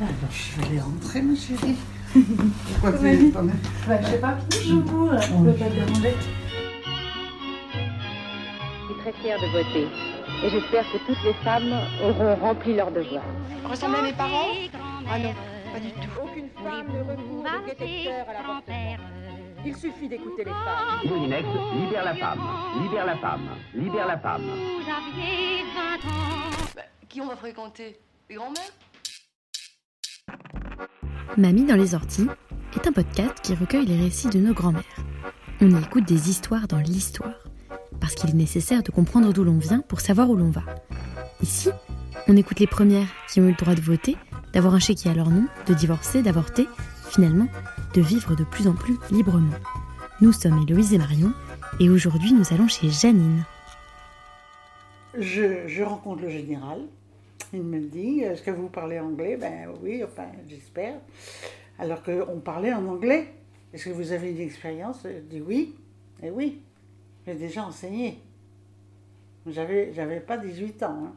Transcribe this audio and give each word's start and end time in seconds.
Alors, 0.00 0.12
je 0.30 0.58
vais 0.60 0.66
aller 0.66 0.80
rentrer, 0.80 1.20
ma 1.20 1.34
chérie. 1.36 1.76
Pourquoi 2.80 2.98
tu 2.98 3.06
es 3.06 3.30
pas 3.30 3.42
Bah, 3.42 4.00
je 4.00 4.06
sais 4.06 4.18
pas, 4.18 4.38
je 4.50 4.74
bourre, 4.76 5.20
je 5.20 5.28
peux 5.28 5.52
pas 5.52 5.66
te 5.66 5.74
déranger. 5.74 6.14
Je 8.80 8.86
suis 8.86 9.00
très 9.02 9.12
fière 9.12 9.38
de 9.38 9.46
voter. 9.48 9.86
Et 10.42 10.48
j'espère 10.48 10.84
que 10.90 10.96
toutes 11.06 11.22
les 11.22 11.34
femmes 11.44 11.74
auront 12.02 12.34
rempli 12.36 12.74
leur 12.74 12.90
devoir. 12.90 13.22
Ressemblez 13.68 13.98
à 13.98 14.02
mes 14.02 14.12
parents? 14.14 14.52
Ah 15.06 15.18
non, 15.18 15.34
pas 15.70 15.80
du 15.80 15.90
tout. 15.90 16.20
Aucune 16.24 16.48
femme 16.48 16.86
ne 16.94 17.00
recourt 17.02 17.44
au 17.44 17.68
détecteur 17.68 18.26
à 18.26 18.32
l'avortement. 18.32 18.96
Il 19.66 19.76
suffit 19.76 20.08
d'écouter 20.08 20.44
les 20.44 20.50
femmes. 20.50 21.00
Moulinex, 21.04 21.46
libère 21.74 22.04
la 22.04 22.14
femme, 22.14 22.40
libère 22.82 23.04
la 23.04 23.16
femme, 23.16 23.48
libère 23.74 24.06
la 24.06 24.18
femme. 24.18 24.46
Bah, 26.74 26.82
qui 27.06 27.20
on 27.20 27.26
va 27.26 27.36
fréquenter? 27.36 28.00
Les 28.30 28.36
grands-mères? 28.36 28.72
Mamie 31.36 31.64
dans 31.64 31.76
les 31.76 31.94
orties 31.94 32.26
est 32.74 32.88
un 32.88 32.92
podcast 32.92 33.34
qui 33.42 33.54
recueille 33.54 33.86
les 33.86 33.96
récits 33.96 34.28
de 34.28 34.40
nos 34.40 34.52
grands-mères. 34.52 34.82
On 35.60 35.70
y 35.70 35.82
écoute 35.82 36.04
des 36.04 36.28
histoires 36.28 36.66
dans 36.66 36.78
l'histoire, 36.78 37.46
parce 38.00 38.14
qu'il 38.14 38.30
est 38.30 38.34
nécessaire 38.34 38.82
de 38.82 38.90
comprendre 38.90 39.32
d'où 39.32 39.44
l'on 39.44 39.58
vient 39.58 39.80
pour 39.80 40.00
savoir 40.00 40.28
où 40.28 40.36
l'on 40.36 40.50
va. 40.50 40.62
Ici, 41.40 41.70
on 42.26 42.36
écoute 42.36 42.58
les 42.58 42.66
premières 42.66 43.06
qui 43.28 43.40
ont 43.40 43.44
eu 43.44 43.50
le 43.50 43.56
droit 43.56 43.74
de 43.76 43.80
voter, 43.80 44.16
d'avoir 44.52 44.74
un 44.74 44.80
chéquier 44.80 45.12
à 45.12 45.14
leur 45.14 45.30
nom, 45.30 45.46
de 45.66 45.74
divorcer, 45.74 46.22
d'avorter, 46.22 46.68
finalement, 47.10 47.46
de 47.94 48.00
vivre 48.00 48.34
de 48.34 48.44
plus 48.44 48.66
en 48.66 48.74
plus 48.74 48.96
librement. 49.12 49.54
Nous 50.20 50.32
sommes 50.32 50.58
Héloïse 50.66 50.92
et 50.94 50.98
Marion, 50.98 51.32
et 51.78 51.90
aujourd'hui 51.90 52.32
nous 52.32 52.52
allons 52.52 52.68
chez 52.68 52.90
Janine. 52.90 53.44
Je, 55.16 55.68
je 55.68 55.82
rencontre 55.82 56.22
le 56.22 56.30
général. 56.30 56.80
Il 57.52 57.62
me 57.62 57.80
dit 57.80 58.20
Est-ce 58.20 58.42
que 58.42 58.50
vous 58.50 58.68
parlez 58.68 58.98
anglais? 59.00 59.36
Ben 59.36 59.68
oui, 59.82 60.02
enfin, 60.04 60.26
j'espère. 60.48 60.94
Alors 61.78 62.02
qu'on 62.02 62.40
parlait 62.40 62.72
en 62.72 62.86
anglais. 62.86 63.34
Est-ce 63.72 63.86
que 63.86 63.90
vous 63.90 64.12
avez 64.12 64.30
une 64.30 64.40
expérience? 64.40 65.00
Je 65.04 65.20
dis 65.20 65.40
oui. 65.40 65.74
Et 66.22 66.30
oui, 66.30 66.60
j'ai 67.26 67.34
déjà 67.34 67.64
enseigné. 67.64 68.20
J'avais, 69.46 69.92
j'avais 69.94 70.20
pas 70.20 70.36
18 70.36 70.82
ans. 70.82 71.04
Hein. 71.06 71.12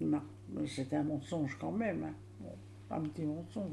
Non, 0.00 0.22
c'était 0.66 0.96
un 0.96 1.02
mensonge 1.02 1.56
quand 1.60 1.72
même. 1.72 2.04
hein. 2.04 2.14
Bon, 2.40 2.96
un 2.96 3.00
petit 3.00 3.22
mensonge. 3.22 3.72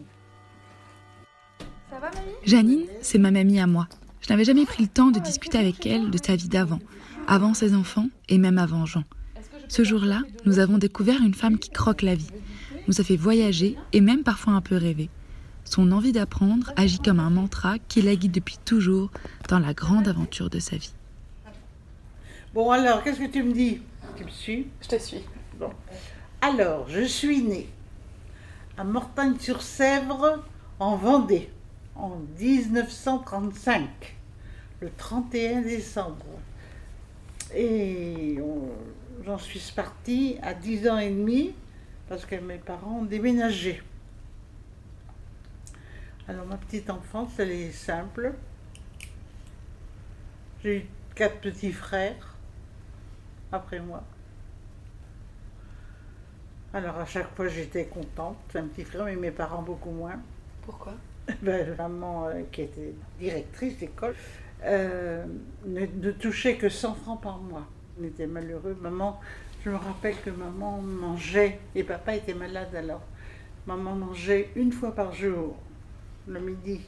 Ça 1.90 2.00
va, 2.00 2.10
mamie? 2.10 2.32
Janine, 2.44 2.88
c'est 3.02 3.20
ma 3.20 3.30
mamie 3.32 3.60
à 3.60 3.68
moi. 3.68 3.88
Je 4.22 4.30
n'avais 4.34 4.44
jamais 4.44 4.66
pris 4.66 4.84
le 4.84 4.90
temps 4.90 5.12
de 5.12 5.20
discuter 5.20 5.60
avec 5.60 5.86
elle 5.86 6.10
de 6.10 6.18
sa 6.18 6.36
vie 6.36 6.50
d'avant, 6.50 6.80
avant 7.28 7.54
ses 7.54 7.76
enfants 7.76 8.08
et 8.28 8.40
même 8.40 8.58
avant 8.58 8.86
Jean. 8.88 9.04
Ce 9.68 9.84
jour-là, 9.84 10.22
nous 10.46 10.60
avons 10.60 10.78
découvert 10.78 11.22
une 11.22 11.34
femme 11.34 11.58
qui 11.58 11.70
croque 11.70 12.02
la 12.02 12.16
vie, 12.16 12.30
nous 12.88 13.02
a 13.02 13.04
fait 13.04 13.16
voyager 13.16 13.78
et 13.94 14.02
même 14.02 14.24
parfois 14.24 14.54
un 14.54 14.62
peu 14.62 14.76
rêver. 14.78 15.10
Son 15.64 15.92
envie 15.92 16.12
d'apprendre 16.12 16.72
agit 16.76 17.00
comme 17.00 17.20
un 17.20 17.30
mantra 17.32 17.80
qui 17.80 18.02
la 18.02 18.16
guide 18.16 18.32
depuis 18.32 18.58
toujours 18.64 19.10
dans 19.50 19.60
la 19.60 19.74
grande 19.74 20.08
aventure 20.08 20.50
de 20.50 20.60
sa 20.60 20.78
vie. 20.78 20.94
Bon, 22.54 22.70
alors, 22.72 23.04
qu'est-ce 23.04 23.20
que 23.20 23.32
tu 23.32 23.44
me 23.44 23.52
dis? 23.54 23.82
Tu 24.16 24.24
me 24.24 24.30
suis? 24.30 24.68
Je 24.82 24.88
te 24.88 25.00
suis. 25.00 25.22
Bon. 25.60 25.72
Alors, 26.42 26.88
je 26.90 27.04
suis 27.04 27.42
née 27.42 27.68
à 28.78 28.84
Mortagne-sur-Sèvre, 28.84 30.44
en 30.80 30.96
Vendée, 30.96 31.50
en 31.96 32.18
1935, 32.40 33.88
le 34.82 34.90
31 34.96 35.62
décembre. 35.64 36.26
Et 37.56 38.38
on- 38.42 38.70
j'en 39.24 39.38
suis 39.38 39.72
partie 39.76 40.38
à 40.42 40.54
10 40.54 40.90
ans 40.90 40.98
et 40.98 41.10
demi, 41.10 41.54
parce 42.10 42.26
que 42.26 42.36
mes 42.36 42.58
parents 42.58 43.00
ont 43.00 43.06
déménagé. 43.06 43.82
Alors, 46.28 46.46
ma 46.46 46.58
petite 46.58 46.90
enfance, 46.90 47.38
elle 47.40 47.52
est 47.52 47.72
simple. 47.72 48.34
J'ai 50.64 50.78
eu 50.78 50.86
quatre 51.14 51.40
petits 51.40 51.72
frères 51.72 52.36
après 53.52 53.80
moi. 53.80 54.04
Alors 56.74 56.98
à 56.98 57.06
chaque 57.06 57.34
fois 57.36 57.48
j'étais 57.48 57.86
contente, 57.86 58.38
un 58.54 58.68
petit 58.68 58.84
frère, 58.84 59.06
mais 59.06 59.16
mes 59.16 59.32
parents 59.32 59.62
beaucoup 59.62 59.92
moins. 59.92 60.20
Pourquoi? 60.64 60.94
Ben, 61.42 61.76
maman, 61.78 62.28
euh, 62.28 62.42
qui 62.52 62.64
était 62.64 62.94
directrice 63.18 63.80
d'école, 63.80 64.14
euh, 64.64 65.26
ne, 65.66 65.86
ne 65.86 66.12
touchait 66.12 66.58
que 66.58 66.70
100 66.70 66.96
francs 66.96 67.22
par 67.22 67.38
mois. 67.40 67.66
On 68.00 68.04
était 68.04 68.28
malheureux. 68.28 68.78
Maman, 68.82 69.20
je 69.64 69.70
me 69.70 69.76
rappelle 69.76 70.16
que 70.22 70.30
maman 70.30 70.82
mangeait, 70.82 71.60
et 71.74 71.84
papa 71.84 72.16
était 72.16 72.34
malade 72.34 72.76
alors. 72.76 73.02
Maman 73.68 73.96
mangeait 73.96 74.50
une 74.56 74.72
fois 74.72 74.94
par 74.94 75.14
jour, 75.14 75.56
le 76.28 76.40
midi. 76.40 76.82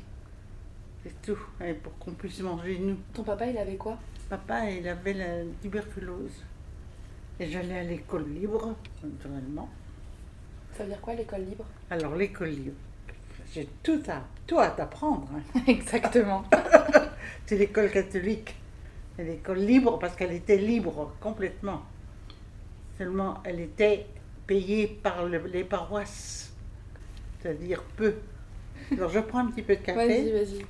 C'est 1.03 1.21
tout, 1.21 1.39
et 1.63 1.73
pour 1.73 1.97
qu'on 1.97 2.11
puisse 2.11 2.39
manger 2.41 2.77
nous. 2.79 2.97
Ton 3.13 3.23
papa, 3.23 3.47
il 3.47 3.57
avait 3.57 3.77
quoi? 3.77 3.97
Papa, 4.29 4.69
il 4.69 4.87
avait 4.87 5.13
la 5.13 5.43
tuberculose. 5.61 6.43
Et 7.39 7.49
j'allais 7.49 7.79
à 7.79 7.83
l'école 7.83 8.27
libre, 8.29 8.75
naturellement. 9.03 9.69
Ça 10.73 10.83
veut 10.83 10.89
dire 10.89 11.01
quoi, 11.01 11.13
l'école 11.13 11.41
libre? 11.45 11.65
Alors, 11.89 12.15
l'école 12.15 12.49
libre, 12.49 12.75
j'ai 13.53 13.67
tout 13.81 14.01
à, 14.09 14.21
tout 14.45 14.59
à 14.59 14.69
t'apprendre. 14.69 15.29
hein. 15.33 15.61
Exactement. 15.67 16.43
C'est 17.45 17.57
l'école 17.57 17.89
catholique. 17.89 18.55
L'école 19.17 19.59
libre 19.59 19.97
parce 19.99 20.15
qu'elle 20.15 20.31
était 20.31 20.57
libre 20.57 21.13
complètement. 21.19 21.81
Seulement, 22.97 23.35
elle 23.43 23.59
était 23.59 24.07
payée 24.47 24.87
par 24.87 25.25
le- 25.25 25.45
les 25.47 25.63
paroisses. 25.63 26.53
C'est-à-dire 27.39 27.83
peu. 27.95 28.15
Alors, 28.97 29.09
je 29.09 29.19
prends 29.19 29.39
un 29.39 29.47
petit 29.51 29.61
peu 29.63 29.75
de 29.75 29.81
Vas-y, 29.91 30.07
café. 30.07 30.31
vas-y. 30.31 30.65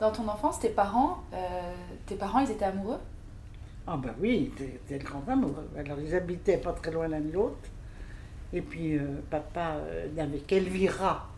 Dans 0.00 0.10
ton 0.10 0.28
enfance, 0.28 0.58
tes 0.60 0.68
parents, 0.68 1.22
euh, 1.32 1.74
tes 2.06 2.16
parents, 2.16 2.40
ils 2.40 2.50
étaient 2.50 2.64
amoureux? 2.64 2.98
Ah 3.86 3.96
ben 3.96 4.14
oui, 4.20 4.52
c'était 4.56 4.98
le 4.98 5.04
grand 5.04 5.28
amour. 5.28 5.54
Alors 5.76 5.98
ils 6.00 6.14
habitaient 6.14 6.58
pas 6.58 6.72
très 6.72 6.90
loin 6.92 7.08
l'un 7.08 7.20
de 7.20 7.32
l'autre. 7.32 7.68
Et 8.52 8.62
puis 8.62 8.96
euh, 8.98 9.20
papa 9.30 9.76
euh, 9.76 10.08
n'avait 10.14 10.40
qu'Elvira 10.40 11.28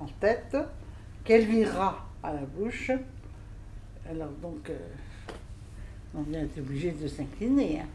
en 0.00 0.06
tête, 0.20 0.56
qu'Elvira 1.24 2.04
à 2.22 2.32
la 2.32 2.40
bouche. 2.42 2.90
Alors 4.08 4.30
donc, 4.42 4.70
euh, 4.70 4.78
on 6.14 6.22
vient 6.22 6.40
être 6.40 6.58
obligé 6.58 6.90
de 6.92 7.08
s'incliner, 7.08 7.80
hein, 7.80 7.86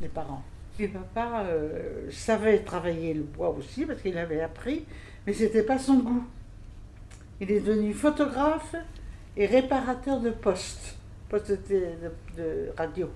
les 0.00 0.08
parents. 0.08 0.42
Puis 0.76 0.88
papa 0.88 1.44
euh, 1.44 2.10
savait 2.10 2.58
travailler 2.60 3.14
le 3.14 3.22
bois 3.22 3.50
aussi 3.50 3.86
parce 3.86 4.00
qu'il 4.02 4.18
avait 4.18 4.40
appris, 4.40 4.84
mais 5.26 5.32
c'était 5.32 5.62
pas 5.62 5.78
son 5.78 5.98
goût. 5.98 6.24
Il 7.40 7.50
est 7.50 7.60
devenu 7.60 7.92
photographe 7.94 8.74
et 9.36 9.46
réparateur 9.46 10.20
de 10.20 10.30
postes, 10.30 10.96
postes 11.28 11.58
de, 11.70 12.70
radio. 12.76 13.08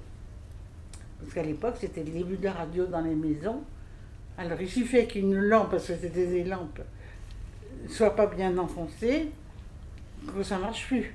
Parce 1.20 1.34
qu'à 1.34 1.42
l'époque, 1.42 1.76
c'était 1.80 2.04
le 2.04 2.10
début 2.10 2.36
de 2.36 2.44
la 2.44 2.52
radio 2.52 2.86
dans 2.86 3.00
les 3.00 3.14
maisons. 3.14 3.62
Alors 4.36 4.60
il 4.60 4.68
suffit 4.68 5.06
qu'une 5.08 5.34
lampe, 5.34 5.70
parce 5.70 5.88
que 5.88 5.94
c'était 5.94 6.26
des 6.26 6.44
lampes, 6.44 6.80
soit 7.88 8.14
pas 8.14 8.26
bien 8.26 8.56
enfoncée, 8.56 9.30
que 10.32 10.42
ça 10.44 10.58
marche 10.58 10.86
plus. 10.86 11.12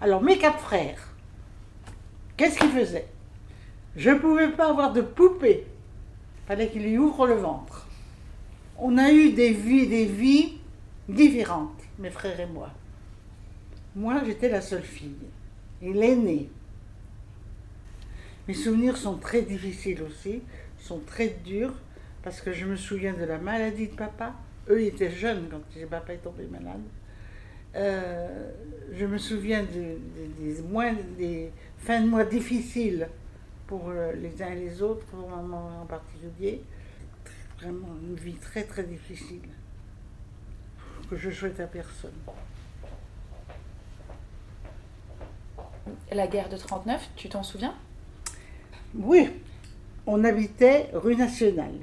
Alors 0.00 0.22
mes 0.22 0.38
quatre 0.38 0.60
frères, 0.60 1.12
qu'est-ce 2.38 2.58
qu'ils 2.58 2.70
faisaient 2.70 3.08
Je 3.96 4.08
ne 4.08 4.18
pouvais 4.18 4.48
pas 4.48 4.70
avoir 4.70 4.94
de 4.94 5.02
poupée. 5.02 5.66
fallait 6.46 6.70
qu'il 6.70 6.82
lui 6.84 6.96
ouvre 6.96 7.26
le 7.26 7.34
ventre. 7.34 7.86
On 8.78 8.96
a 8.96 9.12
eu 9.12 9.32
des 9.32 9.52
vies, 9.52 9.86
des 9.86 10.06
vies 10.06 10.58
différentes, 11.08 11.82
mes 11.98 12.10
frères 12.10 12.40
et 12.40 12.46
moi. 12.46 12.70
Moi, 13.94 14.22
j'étais 14.24 14.48
la 14.48 14.62
seule 14.62 14.84
fille, 14.84 15.26
et 15.82 15.92
l'aînée. 15.92 16.48
Mes 18.46 18.54
souvenirs 18.54 18.96
sont 18.96 19.16
très 19.16 19.42
difficiles 19.42 20.02
aussi, 20.02 20.42
sont 20.78 21.00
très 21.00 21.28
durs, 21.44 21.74
parce 22.22 22.40
que 22.40 22.52
je 22.52 22.64
me 22.64 22.76
souviens 22.76 23.14
de 23.14 23.24
la 23.24 23.38
maladie 23.38 23.88
de 23.88 23.94
papa. 23.94 24.34
Eux, 24.70 24.82
ils 24.82 24.88
étaient 24.88 25.10
jeunes 25.10 25.48
quand 25.50 25.60
papa 25.90 26.14
est 26.14 26.18
tombé 26.18 26.46
malade. 26.46 26.80
Euh, 27.76 28.50
je 28.92 29.04
me 29.06 29.18
souviens 29.18 29.62
de- 29.62 29.98
de- 29.98 30.54
des, 30.54 30.62
mois, 30.62 30.90
des 31.18 31.50
fins 31.78 32.00
de 32.00 32.06
mois 32.08 32.24
difficiles 32.24 33.08
pour 33.66 33.88
euh, 33.90 34.12
les 34.14 34.42
uns 34.42 34.50
et 34.52 34.56
les 34.56 34.82
autres, 34.82 35.04
pour 35.06 35.28
maman 35.28 35.82
en 35.82 35.86
particulier. 35.86 36.62
Vraiment 37.60 37.88
une 38.02 38.14
vie 38.16 38.34
très 38.36 38.64
très 38.64 38.84
difficile 38.84 39.42
que 41.10 41.16
je 41.16 41.30
souhaite 41.30 41.60
à 41.60 41.66
personne. 41.66 42.12
La 46.12 46.26
guerre 46.26 46.48
de 46.48 46.56
39, 46.56 47.10
tu 47.16 47.28
t'en 47.28 47.42
souviens? 47.42 47.74
Oui, 48.94 49.28
on 50.06 50.22
habitait 50.24 50.90
rue 50.94 51.16
Nationale. 51.16 51.74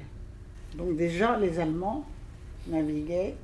Donc 0.76 0.96
déjà, 0.96 1.38
les 1.38 1.58
Allemands 1.58 2.04
naviguaient. 2.66 3.36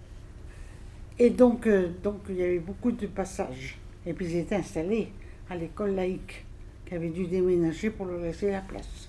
Et 1.22 1.30
donc, 1.30 1.68
euh, 1.68 1.88
donc 2.02 2.22
il 2.30 2.34
y 2.34 2.42
avait 2.42 2.58
beaucoup 2.58 2.90
de 2.90 3.06
passages. 3.06 3.78
Et 4.04 4.12
puis 4.12 4.26
ils 4.26 4.38
étaient 4.38 4.56
installés 4.56 5.12
à 5.48 5.54
l'école 5.54 5.94
laïque, 5.94 6.44
qui 6.84 6.96
avait 6.96 7.10
dû 7.10 7.28
déménager 7.28 7.90
pour 7.90 8.06
leur 8.06 8.18
laisser 8.18 8.50
la 8.50 8.60
place. 8.60 9.08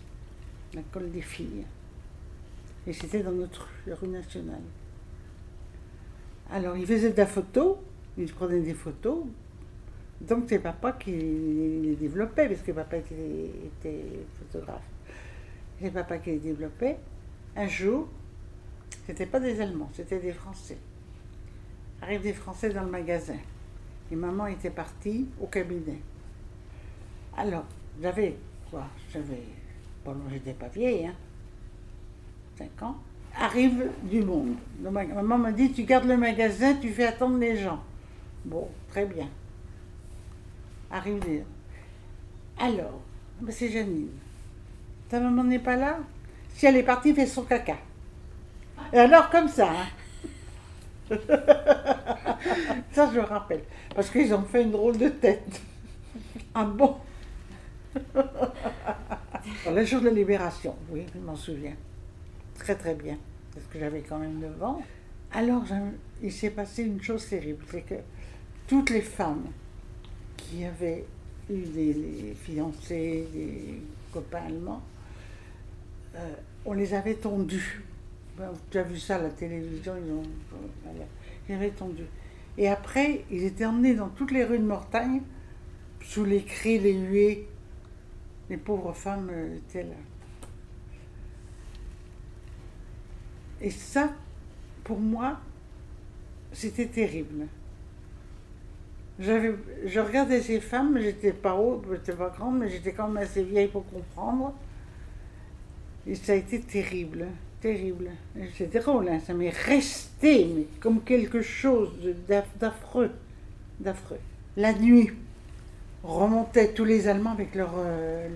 L'école 0.75 1.09
des 1.09 1.23
filles. 1.23 1.65
Et 2.85 2.93
c'était 2.93 3.23
dans 3.23 3.31
notre 3.31 3.67
rue, 3.87 4.07
Nationale. 4.09 4.61
Alors, 6.51 6.77
ils 6.77 6.85
faisaient 6.85 7.13
de 7.13 7.17
la 7.17 7.25
photo, 7.25 7.79
ils 8.15 8.31
prenaient 8.31 8.61
des 8.61 8.75
photos. 8.75 9.25
Donc 10.21 10.43
c'est 10.47 10.59
papa 10.59 10.91
qui 10.91 11.13
les 11.13 11.95
développait, 11.95 12.47
parce 12.47 12.61
que 12.61 12.73
papa 12.73 12.97
était, 12.97 13.15
était 13.81 14.03
photographe. 14.37 14.85
C'est 15.81 15.89
papa 15.89 16.19
qui 16.19 16.29
les 16.29 16.37
développait. 16.37 16.97
Un 17.55 17.67
jour, 17.67 18.07
c'était 19.07 19.25
pas 19.25 19.39
des 19.39 19.59
Allemands, 19.59 19.89
c'était 19.95 20.19
des 20.19 20.31
Français. 20.31 20.77
Arrivent 22.03 22.21
des 22.23 22.33
Français 22.33 22.69
dans 22.69 22.83
le 22.83 22.91
magasin. 22.91 23.37
Et 24.11 24.15
maman 24.17 24.47
était 24.47 24.69
partie 24.69 25.25
au 25.39 25.47
cabinet. 25.47 25.99
Alors, 27.37 27.63
j'avais 28.01 28.35
quoi? 28.69 28.83
J'avais. 29.09 29.41
Bon, 30.03 30.13
j'étais 30.29 30.51
pas 30.51 30.67
vieille, 30.67 31.07
hein 31.07 31.15
5 32.57 32.83
ans. 32.83 32.97
Arrive 33.39 33.89
du 34.03 34.21
monde. 34.21 34.55
Ma- 34.81 35.05
maman 35.05 35.37
m'a 35.37 35.51
dit 35.53 35.71
Tu 35.71 35.83
gardes 35.83 36.03
le 36.05 36.17
magasin, 36.17 36.75
tu 36.75 36.89
fais 36.89 37.05
attendre 37.05 37.37
les 37.37 37.55
gens. 37.55 37.81
Bon, 38.43 38.67
très 38.89 39.05
bien. 39.05 39.29
Arrive 40.91 41.19
des. 41.19 41.43
Alors, 42.59 42.99
c'est 43.49 43.69
Janine. 43.71 44.09
Ta 45.07 45.21
maman 45.21 45.45
n'est 45.45 45.57
pas 45.57 45.77
là? 45.77 45.99
Si 46.49 46.65
elle 46.65 46.75
est 46.75 46.83
partie, 46.83 47.13
fait 47.15 47.25
son 47.25 47.43
caca. 47.43 47.77
Et 48.91 48.97
alors, 48.99 49.29
comme 49.29 49.47
ça, 49.47 49.69
hein. 49.71 49.87
Ça, 52.91 53.11
je 53.13 53.19
rappelle. 53.19 53.63
Parce 53.95 54.09
qu'ils 54.09 54.33
ont 54.33 54.43
fait 54.43 54.63
une 54.63 54.71
drôle 54.71 54.97
de 54.97 55.09
tête. 55.09 55.61
Ah 56.53 56.65
bon? 56.65 56.97
Le 59.71 59.85
jour 59.85 60.01
de 60.01 60.05
la 60.05 60.11
libération, 60.11 60.75
oui, 60.89 61.05
je 61.13 61.19
m'en 61.19 61.35
souviens. 61.35 61.75
Très 62.57 62.75
très 62.75 62.95
bien. 62.95 63.17
Parce 63.53 63.65
que 63.67 63.79
j'avais 63.79 64.01
quand 64.01 64.19
même 64.19 64.39
9 64.39 64.63
ans. 64.63 64.81
Alors, 65.31 65.63
il 66.21 66.31
s'est 66.31 66.51
passé 66.51 66.83
une 66.83 67.01
chose 67.01 67.27
terrible. 67.27 67.63
C'est 67.69 67.81
que 67.81 67.95
toutes 68.67 68.89
les 68.91 69.01
femmes 69.01 69.47
qui 70.37 70.63
avaient 70.65 71.05
eu 71.49 71.61
des, 71.61 71.93
des 71.93 72.35
fiancés, 72.35 73.27
des 73.33 73.81
copains 74.11 74.45
allemands, 74.47 74.81
euh, 76.15 76.33
on 76.65 76.73
les 76.73 76.93
avait 76.93 77.15
tondus. 77.15 77.83
Tu 78.71 78.77
as 78.77 78.83
vu 78.83 78.97
ça 78.97 79.15
à 79.17 79.21
la 79.21 79.29
télévision, 79.29 79.93
ils 80.03 80.11
ont, 80.11 80.23
ils 81.47 81.53
avaient 81.53 81.69
tondu. 81.69 82.03
Et 82.57 82.67
après, 82.67 83.25
ils 83.31 83.43
étaient 83.43 83.65
emmenés 83.65 83.95
dans 83.95 84.09
toutes 84.09 84.31
les 84.31 84.43
rues 84.43 84.59
de 84.59 84.63
Mortagne, 84.63 85.21
sous 86.01 86.25
les 86.25 86.43
cris, 86.43 86.79
les 86.79 86.93
huées. 86.93 87.47
Les 88.49 88.57
pauvres 88.57 88.93
femmes 88.93 89.29
euh, 89.31 89.57
étaient 89.57 89.83
là. 89.83 89.95
Et 93.61 93.69
ça, 93.69 94.11
pour 94.83 94.99
moi, 94.99 95.39
c'était 96.51 96.87
terrible. 96.87 97.47
J'avais, 99.19 99.55
je 99.85 99.99
regardais 99.99 100.41
ces 100.41 100.59
femmes, 100.59 100.99
j'étais 100.99 101.31
pas 101.31 101.55
haut, 101.55 101.81
j'étais 101.89 102.13
pas 102.13 102.29
grande, 102.29 102.59
mais 102.59 102.69
j'étais 102.69 102.91
quand 102.91 103.07
même 103.07 103.23
assez 103.23 103.43
vieille 103.43 103.69
pour 103.69 103.85
comprendre. 103.89 104.53
Et 106.05 106.15
ça 106.15 106.33
a 106.33 106.35
été 106.35 106.59
terrible, 106.59 107.27
terrible. 107.63 108.11
C'est 108.57 108.71
drôle, 108.77 109.07
hein, 109.07 109.19
ça 109.25 109.33
m'est 109.33 109.49
resté, 109.49 110.67
comme 110.81 111.01
quelque 111.01 111.41
chose 111.41 111.91
d'affreux, 112.59 113.11
d'affreux. 113.79 114.19
La 114.57 114.73
nuit, 114.73 115.11
remontaient 116.03 116.73
tous 116.73 116.83
les 116.83 117.07
Allemands 117.07 117.31
avec 117.31 117.55
leur, 117.55 117.73
euh, 117.77 118.27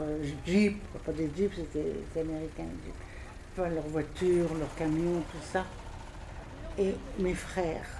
euh, 0.00 0.24
jeep, 0.46 0.78
pas 1.04 1.12
des 1.12 1.28
jeeps, 1.36 1.54
c'était 1.54 2.20
américain, 2.20 2.64
les 2.64 2.86
jeeps. 2.86 2.96
Enfin, 3.52 3.68
leur 3.68 3.86
voiture, 3.88 4.48
leur 4.58 4.74
camion, 4.74 5.20
tout 5.30 5.46
ça. 5.52 5.64
Et 6.78 6.94
mes 7.18 7.34
frères, 7.34 7.90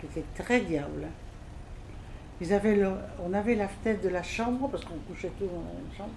qui 0.00 0.06
étaient 0.06 0.42
très 0.42 0.60
diables, 0.60 1.06
ils 2.40 2.52
avaient 2.52 2.76
le- 2.76 2.96
on 3.26 3.32
avait 3.34 3.54
la 3.54 3.68
fenêtre 3.68 4.02
de 4.02 4.08
la 4.08 4.22
chambre, 4.22 4.68
parce 4.70 4.84
qu'on 4.86 4.98
couchait 5.08 5.32
tous 5.38 5.46
dans 5.46 5.52
la 5.52 5.74
même 5.74 5.92
chambre, 5.96 6.12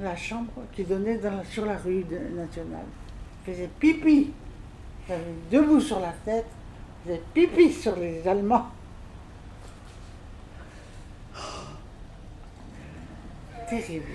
la 0.00 0.16
chambre 0.16 0.52
qui 0.72 0.84
donnait 0.84 1.20
sur 1.50 1.66
la 1.66 1.76
rue 1.76 2.04
nationale. 2.34 2.86
Ils 3.46 3.52
faisaient 3.52 3.70
pipi. 3.78 4.32
Avaient 5.08 5.34
debout 5.50 5.80
sur 5.80 6.00
la 6.00 6.12
fenêtre, 6.12 6.48
ils 7.04 7.08
faisaient 7.10 7.22
pipi 7.34 7.70
sur 7.72 7.94
les 7.96 8.26
Allemands. 8.26 8.68
Terrible. 13.68 14.06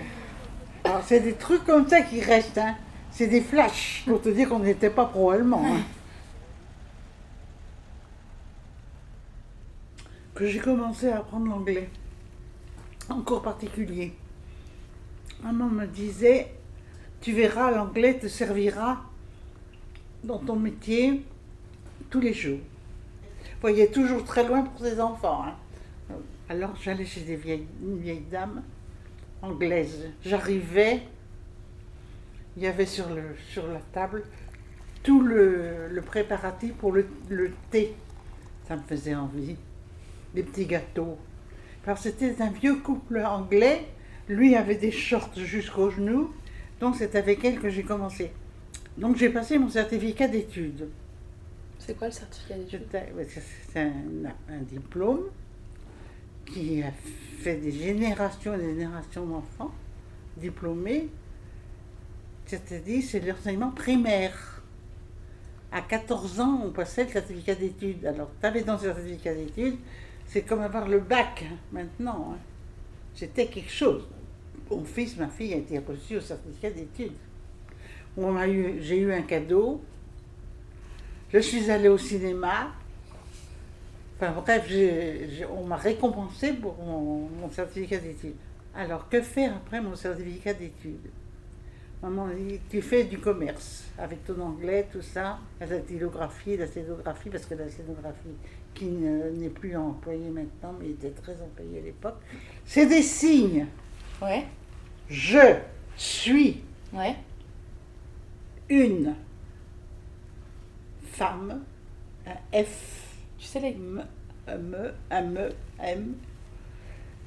Alors, 0.84 1.04
c'est 1.06 1.20
des 1.20 1.34
trucs 1.34 1.64
comme 1.66 1.88
ça 1.88 2.02
qui 2.02 2.22
restent, 2.22 2.58
hein. 2.58 2.76
C'est 3.12 3.28
des 3.28 3.42
flashs 3.42 4.04
pour 4.08 4.20
te 4.22 4.30
dire 4.30 4.50
qu'on 4.50 4.60
n'était 4.60 4.90
pas 4.90 5.06
pro-allemand. 5.06 5.64
hein. 5.64 5.82
Que 10.34 10.48
j'ai 10.48 10.60
commencé 10.60 11.10
à 11.10 11.18
apprendre 11.18 11.48
l'anglais, 11.48 11.90
en 13.10 13.22
cours 13.22 13.42
particulier. 13.42 14.16
Maman 15.44 15.68
me 15.68 15.86
disait, 15.86 16.52
tu 17.22 17.34
verras, 17.34 17.72
l'anglais 17.72 18.18
te 18.20 18.28
servira 18.28 19.02
dans 20.24 20.40
ton 20.40 20.56
métier 20.56 21.24
tous 22.10 22.20
les 22.20 22.34
jours. 22.34 22.60
Voyez, 23.62 23.90
toujours 23.90 24.24
très 24.24 24.48
loin 24.48 24.64
pour 24.64 24.80
ses 24.80 25.00
enfants. 25.00 25.46
hein. 25.46 25.56
Alors 26.50 26.76
j'allais 26.82 27.06
chez 27.06 27.22
des 27.22 27.36
vieilles, 27.36 27.68
une 27.82 28.00
vieille 28.00 28.24
dame. 28.32 28.64
J'arrivais, 30.26 31.04
il 32.58 32.64
y 32.64 32.68
avait 32.68 32.86
sur, 32.86 33.08
la 33.10 33.80
table 33.94 34.24
tout 35.04 35.22
le, 35.22 36.02
préparatif 36.06 36.74
pour 36.74 36.92
le, 36.92 37.08
le 37.30 37.52
thé. 37.70 37.96
Ça 38.68 38.76
me 38.76 38.82
faisait 38.82 39.16
envie. 39.16 39.56
Des 40.34 40.44
petits 40.44 40.66
gâteaux. 40.66 41.18
Alors 41.86 41.98
c'était 41.98 42.42
un 42.42 42.50
vieux 42.50 42.76
couple 42.76 43.20
anglais. 43.26 43.88
Lui 44.30 44.56
avait 44.56 44.76
des 44.76 44.92
shorts 44.92 45.32
jusqu'aux 45.36 45.90
genoux. 45.90 46.32
Donc 46.80 46.96
c'est 46.96 47.16
avec 47.16 47.44
elle 47.44 47.60
que 47.60 47.70
j'ai 47.70 47.84
commencé. 47.84 48.32
Donc 48.98 49.18
j'ai 49.18 49.30
passé 49.30 49.58
mon 49.58 49.70
certificat 49.70 50.28
d'études. 50.28 50.88
C'est 51.80 51.98
quoi 51.98 52.08
le 52.08 52.14
certificat 52.14 52.56
d'études? 52.58 52.88
C'est- 53.28 53.80
un, 53.80 53.92
un 54.50 54.60
diplôme 54.62 55.22
qui 56.46 56.82
a 56.84 56.92
fait 57.42 57.56
des 57.58 57.72
générations 57.72 58.54
et 58.56 58.58
des 58.58 58.70
générations 58.76 59.26
d'enfants 59.26 59.72
diplômés. 60.38 61.10
C'est-à-dire, 62.46 63.04
c'est 63.08 63.20
l'enseignement 63.22 63.72
primaire. 63.72 64.62
À 65.72 65.82
14 65.82 66.40
ans, 66.40 66.62
on 66.66 66.72
passait 66.72 67.04
le 67.06 67.10
certificat 67.12 67.56
d'études. 67.56 68.06
Alors, 68.06 68.32
tu 68.40 68.46
avais 68.48 68.64
ton 68.64 68.78
certificat 68.78 69.34
d'études, 69.36 69.78
c'est 70.26 70.42
comme 70.42 70.62
avoir 70.62 70.88
le 70.88 71.00
bac 71.00 71.46
hein, 71.52 71.56
maintenant. 71.72 72.34
hein. 72.34 72.38
C'était 73.16 73.48
quelque 73.48 73.72
chose. 73.72 74.08
Mon 74.70 74.84
fils, 74.86 75.18
ma 75.18 75.28
fille 75.28 75.54
a 75.54 75.58
été 75.58 75.80
reçu 75.80 76.18
au 76.18 76.22
certificat 76.22 76.70
d'études. 76.70 77.14
J'ai 78.82 79.00
eu 79.00 79.14
un 79.14 79.22
cadeau. 79.22 79.82
Je 81.32 81.40
suis 81.40 81.70
allée 81.70 81.90
au 81.90 81.98
cinéma. 81.98 82.72
Enfin 84.16 84.32
bref, 84.32 84.70
on 85.50 85.64
m'a 85.64 85.78
récompensé 85.78 86.54
pour 86.54 86.76
mon, 86.84 87.50
certificat 87.52 87.98
d'études. 87.98 88.36
Alors 88.76 89.08
que 89.10 89.22
faire 89.22 89.56
après 89.56 89.82
mon 89.82 89.96
certificat 89.96 90.54
d'études? 90.54 91.10
Maman 92.02 92.28
dit, 92.30 92.60
tu 92.70 92.82
fais 92.82 93.04
du 93.04 93.18
commerce 93.20 93.86
avec 93.98 94.26
ton 94.26 94.40
anglais, 94.40 94.88
tout 94.92 95.02
ça, 95.02 95.38
la 95.60 95.68
dactylographie, 95.68 96.56
la 96.56 96.68
scénographie, 96.68 97.30
parce 97.30 97.46
que 97.46 97.56
la 97.56 97.70
scénographie 97.70 98.38
qui 98.74 98.86
ne- 98.86 99.30
n'est 99.32 99.50
plus 99.50 99.76
employée 99.76 100.30
maintenant, 100.30 100.74
mais 100.80 100.92
était 100.92 101.10
très 101.10 101.34
employée 101.42 101.80
à 101.80 101.82
l'époque, 101.82 102.16
c'est 102.66 102.86
des 102.86 103.02
signes. 103.02 103.68
Ouais, 104.22 104.46
Je 105.10 105.56
suis 105.98 106.62
ouais. 106.94 107.16
une 108.70 109.16
femme, 111.12 111.62
un 112.28 112.64
F, 112.64 113.16
Tu 113.40 113.46
sais 113.46 113.60
les. 113.60 113.70
M, 113.70 114.06
M, 114.48 114.94
M, 115.10 115.50
M. 115.82 116.14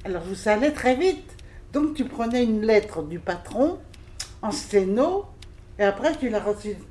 Alors 0.05 0.23
ça 0.35 0.53
allait 0.53 0.71
très 0.71 0.95
vite. 0.95 1.35
Donc 1.73 1.95
tu 1.95 2.05
prenais 2.05 2.43
une 2.43 2.61
lettre 2.61 3.03
du 3.03 3.19
patron 3.19 3.79
en 4.41 4.51
sténo 4.51 5.25
et 5.79 5.83
après 5.83 6.15
tu 6.17 6.29
la 6.29 6.41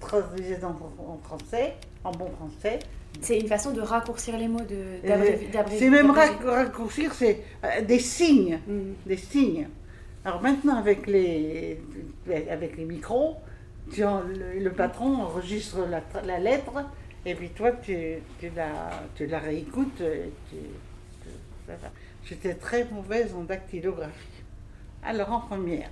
traduisais 0.01 0.61
en 0.65 1.19
français, 1.23 1.75
en 2.05 2.13
bon 2.13 2.31
français. 2.31 2.81
C'est 3.21 3.39
une 3.39 3.47
façon 3.47 3.73
de 3.73 3.81
raccourcir 3.81 4.37
les 4.39 4.49
mots, 4.49 4.61
de 4.61 5.01
C'est 5.79 5.91
même 5.91 6.11
raccourcir, 6.11 7.13
c'est 7.15 7.45
euh, 7.63 7.83
des 7.83 7.99
signes, 7.99 8.59
mm. 8.67 8.93
des 9.07 9.17
signes. 9.17 9.69
Alors 10.25 10.41
maintenant 10.41 10.77
avec 10.77 11.07
les 11.07 11.81
avec 12.49 12.77
les 12.77 12.85
micros, 12.85 13.37
le, 13.97 14.69
patron 14.71 15.23
enregistre 15.23 15.79
la, 16.25 16.39
lettre 16.39 16.85
et 17.27 17.35
puis 17.35 17.49
toi 17.51 17.73
tu, 17.73 18.19
tu, 18.39 18.51
la, 18.55 19.03
tu 19.17 19.27
la 19.27 19.41
réécoutes. 19.41 20.03
J'étais 22.25 22.55
très 22.55 22.85
mauvaise 22.85 23.35
en 23.35 23.43
dactylographie. 23.43 24.45
Alors 25.03 25.33
en 25.33 25.41
première, 25.41 25.91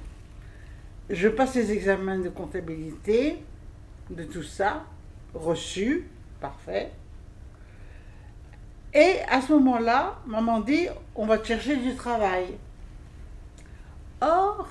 je 1.08 1.28
passe 1.28 1.56
les 1.56 1.72
examens 1.72 2.18
de 2.18 2.28
comptabilité, 2.28 3.42
de 4.10 4.22
tout 4.22 4.44
ça, 4.44 4.84
reçu, 5.34 6.06
parfait. 6.40 6.92
Et 8.94 9.16
à 9.28 9.40
ce 9.40 9.52
moment-là, 9.54 10.18
maman 10.26 10.60
dit, 10.60 10.86
on 11.16 11.26
va 11.26 11.38
te 11.38 11.46
chercher 11.46 11.76
du 11.76 11.94
travail. 11.94 12.46
Or, 14.20 14.68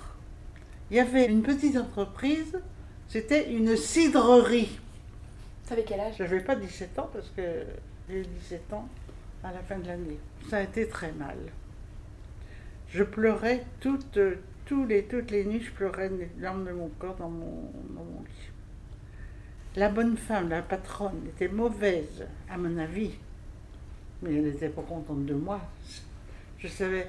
il 0.92 0.98
y 0.98 1.00
avait 1.00 1.26
une 1.26 1.42
petite 1.42 1.76
entreprise, 1.78 2.60
c'était 3.08 3.52
une 3.52 3.76
cidrerie. 3.76 4.80
avais 5.72 5.84
quel 5.84 6.00
âge? 6.00 6.16
Je 6.18 6.24
n'avais 6.24 6.42
pas 6.42 6.56
17 6.56 7.00
ans 7.00 7.10
parce 7.12 7.30
que 7.36 7.42
j'ai 8.10 8.22
eu 8.22 8.26
17 8.26 8.74
ans 8.74 8.88
à 9.44 9.52
la 9.52 9.60
fin 9.60 9.78
de 9.78 9.88
l'année. 9.88 10.20
Ça 10.50 10.58
a 10.58 10.62
été 10.62 10.88
très 10.88 11.12
mal. 11.14 11.38
Je 12.90 13.04
pleurais 13.04 13.64
toutes, 13.80 14.20
tous 14.66 14.86
les, 14.86 15.04
toutes 15.04 15.32
les 15.32 15.46
nuits, 15.46 15.62
je 15.62 15.72
pleurais 15.72 16.10
les 16.10 16.30
larmes 16.40 16.66
de 16.66 16.72
mon 16.72 16.90
corps 17.00 17.16
dans 17.16 17.30
mon, 17.30 17.72
dans 17.90 18.04
mon 18.04 18.22
lit. 18.22 18.50
La 19.76 19.90
bonne 19.90 20.18
femme, 20.18 20.50
la 20.50 20.64
patronne, 20.64 21.22
était 21.28 21.48
mauvaise, 21.48 22.26
à 22.50 22.58
mon 22.58 22.78
avis, 22.78 23.12
mais 24.22 24.36
elle 24.36 24.46
n'était 24.46 24.70
pas 24.70 24.82
contente 24.82 25.26
de 25.26 25.36
moi. 25.36 25.62
Je 26.58 26.68
savais, 26.68 27.08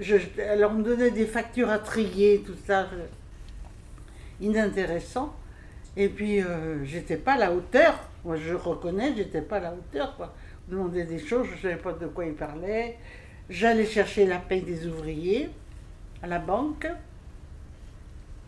je, 0.00 0.16
elle 0.38 0.60
me 0.60 0.82
donnait 0.82 1.10
des 1.10 1.26
factures 1.26 1.70
à 1.70 1.78
trier, 1.78 2.42
tout 2.44 2.56
ça, 2.66 2.88
inintéressant. 4.40 5.34
Et 5.96 6.08
puis, 6.08 6.42
euh, 6.42 6.84
j'étais 6.84 7.16
pas 7.16 7.34
à 7.34 7.38
la 7.38 7.52
hauteur. 7.52 7.98
Moi, 8.24 8.36
je 8.36 8.54
reconnais, 8.54 9.14
j'étais 9.16 9.42
pas 9.42 9.56
à 9.56 9.60
la 9.60 9.72
hauteur, 9.72 10.16
quoi. 10.16 10.34
On 10.68 10.72
demandait 10.72 11.04
des 11.04 11.18
choses, 11.18 11.46
je 11.48 11.54
ne 11.54 11.58
savais 11.58 11.76
pas 11.76 11.92
de 11.92 12.06
quoi 12.06 12.24
il 12.24 12.34
parlait. 12.34 12.96
J'allais 13.50 13.84
chercher 13.84 14.26
la 14.26 14.38
paie 14.38 14.60
des 14.60 14.86
ouvriers 14.86 15.50
à 16.22 16.26
la 16.26 16.38
banque. 16.38 16.86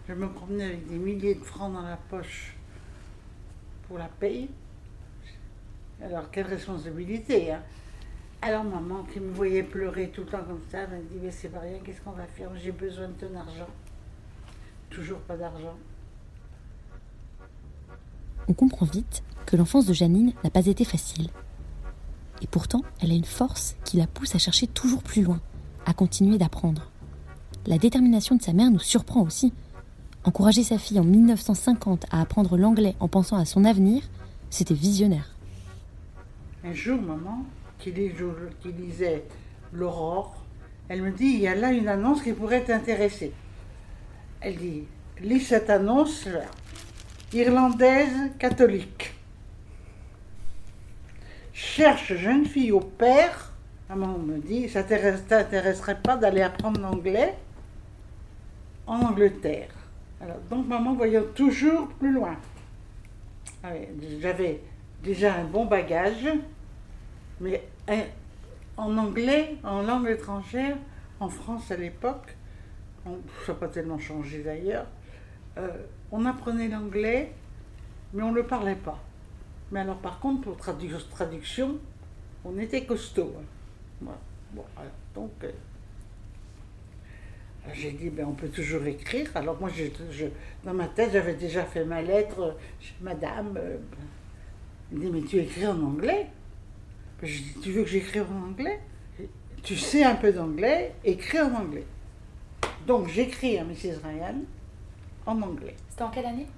Je 0.08 0.14
me 0.14 0.28
promenais 0.28 0.64
avec 0.64 0.88
des 0.88 0.96
milliers 0.96 1.34
de 1.34 1.44
francs 1.44 1.72
dans 1.72 1.82
la 1.82 1.98
poche 2.08 2.54
pour 3.88 3.98
la 3.98 4.08
paye. 4.20 4.48
Alors, 6.02 6.30
quelle 6.30 6.46
responsabilité, 6.46 7.52
hein 7.52 7.62
Alors, 8.46 8.62
maman, 8.62 9.04
qui 9.10 9.20
me 9.20 9.32
voyait 9.32 9.62
pleurer 9.62 10.10
tout 10.10 10.20
le 10.20 10.26
temps 10.26 10.44
comme 10.46 10.60
ça, 10.70 10.86
m'a 10.86 10.98
dit 10.98 11.18
Mais 11.22 11.30
c'est 11.30 11.48
pas 11.48 11.60
rien, 11.60 11.78
qu'est-ce 11.82 12.02
qu'on 12.02 12.10
va 12.10 12.26
faire? 12.26 12.50
J'ai 12.62 12.72
besoin 12.72 13.08
de 13.08 13.14
ton 13.14 13.34
argent. 13.34 13.70
Toujours 14.90 15.18
pas 15.20 15.34
d'argent. 15.34 15.74
On 18.46 18.52
comprend 18.52 18.84
vite 18.84 19.22
que 19.46 19.56
l'enfance 19.56 19.86
de 19.86 19.94
Janine 19.94 20.34
n'a 20.44 20.50
pas 20.50 20.66
été 20.66 20.84
facile. 20.84 21.30
Et 22.42 22.46
pourtant, 22.46 22.82
elle 23.00 23.12
a 23.12 23.14
une 23.14 23.24
force 23.24 23.76
qui 23.82 23.96
la 23.96 24.06
pousse 24.06 24.34
à 24.34 24.38
chercher 24.38 24.66
toujours 24.66 25.02
plus 25.02 25.22
loin, 25.22 25.40
à 25.86 25.94
continuer 25.94 26.36
d'apprendre. 26.36 26.90
La 27.64 27.78
détermination 27.78 28.36
de 28.36 28.42
sa 28.42 28.52
mère 28.52 28.70
nous 28.70 28.78
surprend 28.78 29.22
aussi. 29.22 29.54
Encourager 30.24 30.64
sa 30.64 30.76
fille 30.76 31.00
en 31.00 31.04
1950 31.04 32.04
à 32.10 32.20
apprendre 32.20 32.58
l'anglais 32.58 32.94
en 33.00 33.08
pensant 33.08 33.38
à 33.38 33.46
son 33.46 33.64
avenir, 33.64 34.02
c'était 34.50 34.74
visionnaire. 34.74 35.34
Un 36.62 36.74
jour, 36.74 37.00
maman, 37.00 37.46
qui, 37.92 38.72
lisait 38.72 39.24
L'Aurore, 39.72 40.42
elle 40.88 41.02
me 41.02 41.10
dit, 41.10 41.26
il 41.26 41.40
y 41.40 41.48
a 41.48 41.54
là 41.54 41.72
une 41.72 41.88
annonce 41.88 42.22
qui 42.22 42.32
pourrait 42.32 42.62
t'intéresser. 42.62 43.32
Elle 44.40 44.56
dit, 44.56 44.84
lis 45.20 45.40
cette 45.40 45.70
annonce, 45.70 46.28
irlandaise 47.32 48.30
catholique 48.38 49.14
cherche 51.54 52.14
jeune 52.14 52.44
fille 52.44 52.72
au 52.72 52.80
père. 52.80 53.52
Maman 53.88 54.18
me 54.18 54.38
dit, 54.38 54.68
ça 54.68 54.82
t'intéresserait 54.82 56.00
pas 56.02 56.16
d'aller 56.16 56.42
apprendre 56.42 56.80
l'anglais? 56.80 57.34
En 58.86 59.00
Angleterre. 59.00 59.70
Alors, 60.20 60.38
donc 60.50 60.66
maman 60.66 60.94
voyant 60.94 61.22
toujours 61.34 61.88
plus 61.88 62.12
loin. 62.12 62.36
Ah 63.62 63.70
j'avais 64.20 64.60
déjà 65.02 65.34
un 65.34 65.44
bon 65.44 65.64
bagage, 65.64 66.28
mais 67.40 67.62
en 68.76 68.96
anglais, 68.98 69.56
en 69.62 69.82
langue 69.82 70.08
étrangère, 70.08 70.76
en 71.20 71.28
France 71.28 71.70
à 71.70 71.76
l'époque, 71.76 72.36
ça 73.04 73.52
n'a 73.52 73.58
pas 73.58 73.68
tellement 73.68 73.98
changé 73.98 74.42
d'ailleurs, 74.42 74.86
euh, 75.58 75.68
on 76.10 76.24
apprenait 76.26 76.68
l'anglais, 76.68 77.32
mais 78.12 78.22
on 78.22 78.30
ne 78.30 78.36
le 78.36 78.46
parlait 78.46 78.74
pas. 78.76 78.98
Mais 79.70 79.80
alors, 79.80 79.98
par 79.98 80.20
contre, 80.20 80.42
pour 80.42 80.56
traduction, 80.56 81.78
on 82.44 82.58
était 82.58 82.84
costaud. 82.84 83.34
Hein. 83.38 84.12
Bon, 84.52 84.64
donc, 85.14 85.30
euh, 85.42 85.50
j'ai 87.72 87.92
dit, 87.92 88.10
ben, 88.10 88.26
on 88.28 88.32
peut 88.32 88.48
toujours 88.48 88.84
écrire. 88.84 89.30
Alors, 89.34 89.58
moi, 89.60 89.70
dans 90.64 90.74
ma 90.74 90.86
tête, 90.86 91.12
j'avais 91.12 91.34
déjà 91.34 91.64
fait 91.64 91.84
ma 91.84 92.02
lettre. 92.02 92.56
Madame, 93.00 93.56
euh, 93.56 93.76
elle 94.92 95.00
dit, 95.00 95.10
mais 95.10 95.22
tu 95.22 95.38
écris 95.38 95.66
en 95.66 95.80
anglais? 95.82 96.26
ben, 96.26 96.43
Je 97.22 97.38
dis, 97.38 97.54
tu 97.62 97.72
veux 97.72 97.82
que 97.82 97.88
j'écrive 97.88 98.26
en 98.30 98.48
anglais? 98.48 98.80
Tu 99.62 99.76
sais 99.76 100.04
un 100.04 100.14
peu 100.14 100.32
d'anglais, 100.32 100.94
écris 101.04 101.40
en 101.40 101.54
anglais. 101.54 101.86
Donc, 102.86 103.08
j'écris 103.08 103.56
à 103.58 103.64
Mrs. 103.64 104.00
Ryan 104.04 104.36
en 105.24 105.40
anglais. 105.40 105.76
C'était 105.88 106.02
en 106.02 106.10
quelle 106.10 106.26
année? 106.26 106.48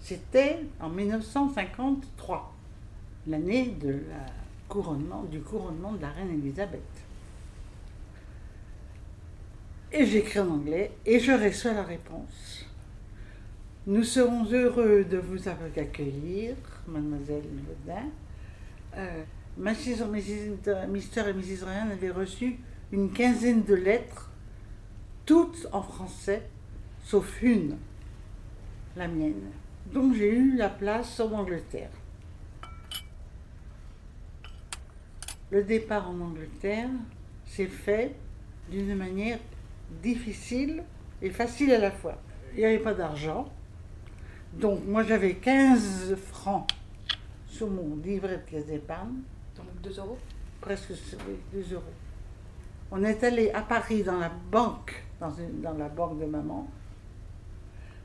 C'était 0.00 0.58
en 0.80 0.88
1953, 0.88 2.52
l'année 3.26 3.68
de 3.68 4.02
couronnement, 4.68 5.22
du 5.24 5.40
couronnement 5.40 5.92
de 5.92 6.02
la 6.02 6.10
reine 6.10 6.30
Elisabeth. 6.30 6.82
Et 9.92 10.06
j'écris 10.06 10.40
en 10.40 10.50
anglais 10.50 10.90
et 11.06 11.20
je 11.20 11.30
reçois 11.30 11.72
la 11.72 11.84
réponse. 11.84 12.66
Nous 13.86 14.02
serons 14.02 14.44
heureux 14.50 15.04
de 15.04 15.18
vous 15.18 15.48
accueillir, 15.48 16.56
mademoiselle 16.88 17.44
Vaudin. 17.66 18.08
Euh, 18.96 19.22
Mr. 19.56 20.06
et 20.82 21.32
Mrs. 21.32 21.64
Ryan 21.64 21.90
avaient 21.90 22.10
reçu 22.10 22.58
une 22.92 23.12
quinzaine 23.12 23.62
de 23.62 23.74
lettres, 23.74 24.30
toutes 25.26 25.66
en 25.72 25.82
français, 25.82 26.42
sauf 27.02 27.42
une, 27.42 27.76
la 28.96 29.08
mienne. 29.08 29.50
Donc 29.92 30.14
j'ai 30.14 30.30
eu 30.30 30.56
la 30.56 30.68
place 30.68 31.20
en 31.20 31.32
Angleterre. 31.32 31.90
Le 35.50 35.62
départ 35.62 36.10
en 36.10 36.20
Angleterre 36.20 36.90
s'est 37.46 37.66
fait 37.66 38.14
d'une 38.70 38.94
manière 38.96 39.38
difficile 40.02 40.82
et 41.22 41.30
facile 41.30 41.72
à 41.72 41.78
la 41.78 41.90
fois. 41.90 42.20
Il 42.54 42.58
n'y 42.58 42.64
avait 42.64 42.78
pas 42.78 42.94
d'argent. 42.94 43.52
Donc 44.54 44.84
moi 44.86 45.02
j'avais 45.02 45.34
15 45.34 46.16
francs 46.16 46.68
sur 47.46 47.68
mon 47.70 47.96
livret 47.96 48.38
de 48.38 48.50
caisse 48.50 48.66
d'épargne. 48.66 49.22
Donc 49.84 49.92
2 49.92 50.00
euros 50.00 50.18
Presque 50.60 50.92
2 51.52 51.74
euros. 51.74 51.82
On 52.90 53.02
est 53.04 53.22
allé 53.22 53.50
à 53.50 53.60
Paris 53.62 54.02
dans 54.02 54.18
la 54.18 54.30
banque, 54.50 55.04
dans, 55.20 55.32
dans 55.62 55.76
la 55.76 55.88
banque 55.88 56.18
de 56.20 56.26
maman, 56.26 56.66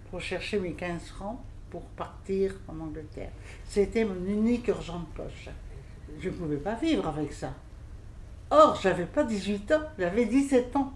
pour 0.09 0.19
chercher 0.19 0.59
mes 0.59 0.74
15 0.74 1.03
francs 1.07 1.39
pour 1.69 1.83
partir 1.83 2.53
en 2.67 2.79
Angleterre. 2.79 3.31
C'était 3.65 4.03
mon 4.03 4.25
unique 4.25 4.67
argent 4.69 5.00
de 5.00 5.24
poche. 5.24 5.50
Je 6.19 6.29
ne 6.29 6.33
pouvais 6.33 6.57
pas 6.57 6.75
vivre 6.75 7.07
avec 7.07 7.31
ça. 7.31 7.53
Or, 8.50 8.79
j'avais 8.81 9.05
pas 9.05 9.24
18 9.24 9.71
ans, 9.71 9.81
j'avais 9.98 10.25
17 10.25 10.75
ans. 10.75 10.93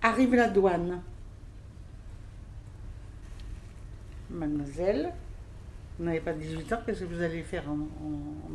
Arrive 0.00 0.34
la 0.34 0.48
douane. 0.48 1.02
Mademoiselle, 4.30 5.12
vous 6.02 6.08
n'avez 6.08 6.20
pas 6.20 6.32
18 6.32 6.72
ans, 6.72 6.78
qu'est-ce 6.84 7.04
que 7.04 7.14
vous 7.14 7.22
allez 7.22 7.44
faire 7.44 7.62
en, 7.70 7.78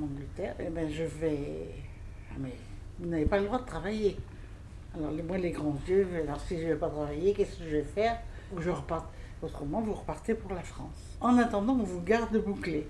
Angleterre? 0.04 0.54
Eh 0.60 0.70
bien, 0.70 0.90
je 0.90 1.04
vais. 1.04 1.70
Ah, 2.30 2.36
mais 2.38 2.52
vous 3.00 3.08
n'avez 3.08 3.26
pas 3.26 3.40
le 3.40 3.46
droit 3.46 3.60
de 3.60 3.66
travailler. 3.66 4.18
Alors, 4.94 5.14
moi, 5.26 5.38
les 5.38 5.52
grands 5.52 5.78
yeux, 5.88 6.06
alors 6.22 6.42
si 6.42 6.58
je 6.58 6.64
ne 6.64 6.74
vais 6.74 6.76
pas 6.76 6.90
travailler, 6.90 7.34
qu'est-ce 7.34 7.60
que 7.60 7.64
je 7.64 7.78
vais 7.78 7.84
faire? 7.84 8.20
Je 8.60 8.70
reparte 8.70 9.06
Autrement, 9.42 9.80
vous 9.80 9.94
repartez 9.94 10.34
pour 10.34 10.54
la 10.54 10.62
France. 10.62 11.16
En 11.22 11.38
attendant, 11.38 11.78
on 11.80 11.84
vous 11.84 12.02
garde 12.02 12.36
bouclé. 12.44 12.86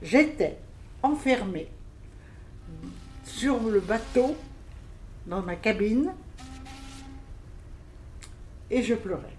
J'étais 0.00 0.56
enfermée 1.02 1.68
sur 3.24 3.60
le 3.60 3.80
bateau, 3.80 4.36
dans 5.26 5.42
ma 5.42 5.56
cabine, 5.56 6.14
et 8.70 8.82
je 8.82 8.94
pleurais. 8.94 9.36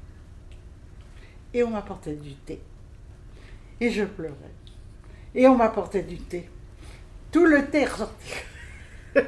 Et 1.55 1.63
on 1.63 1.71
m'apportait 1.71 2.13
du 2.13 2.35
thé. 2.35 2.61
Et 3.81 3.89
je 3.89 4.03
pleurais. 4.05 4.35
Et 5.35 5.47
on 5.47 5.57
m'apportait 5.57 6.03
du 6.03 6.17
thé. 6.17 6.47
Tout 7.31 7.45
le 7.45 7.65
thé 7.65 7.83
ressorti. 7.85 8.33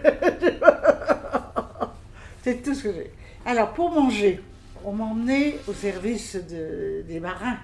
C'est 2.44 2.62
tout 2.62 2.74
ce 2.74 2.84
que 2.84 2.94
j'ai. 2.94 3.12
Alors, 3.46 3.74
pour 3.74 3.92
manger, 3.92 4.42
on 4.86 4.92
m'emmenait 4.94 5.58
au 5.68 5.74
service 5.74 6.36
de- 6.36 7.04
des 7.08 7.20
marins, 7.20 7.58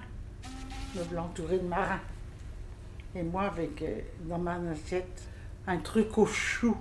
me 0.94 1.14
l'entourer 1.14 1.58
de 1.58 1.66
marins. 1.66 2.00
Et 3.14 3.22
moi, 3.22 3.42
avec 3.42 3.82
euh, 3.82 4.00
dans 4.22 4.38
ma 4.38 4.56
assiette, 4.72 5.22
un 5.66 5.78
truc 5.78 6.16
au 6.18 6.26
chou. 6.26 6.76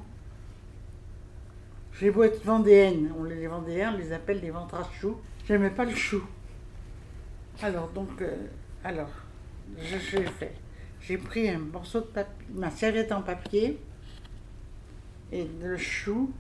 J'ai 2.00 2.12
beau 2.12 2.24
être 2.24 2.44
vendéenne, 2.46 3.12
on 3.20 3.24
les 3.26 3.48
vendéens, 3.48 3.94
on 3.94 3.98
les 3.98 4.14
appelle 4.14 4.40
des 4.40 4.52
ventres 4.52 4.76
à 4.76 4.88
choux. 5.00 5.18
J'aimais 5.48 5.70
pas 5.72 5.84
le 5.86 5.96
chou. 5.96 6.24
Alors, 7.62 7.90
donc, 7.90 8.22
euh, 8.22 8.36
alors, 8.86 9.10
j'ai 9.78 10.00
fait. 10.00 10.54
J'ai 11.02 11.18
pris 11.18 11.50
un 11.50 11.60
morceau 11.60 12.02
de 12.02 12.06
papier, 12.06 12.46
ma 12.54 12.70
serviette 12.70 13.12
en 13.12 13.22
papier 13.22 13.80
et 15.32 15.48
le 15.62 15.78
chou 15.78 16.32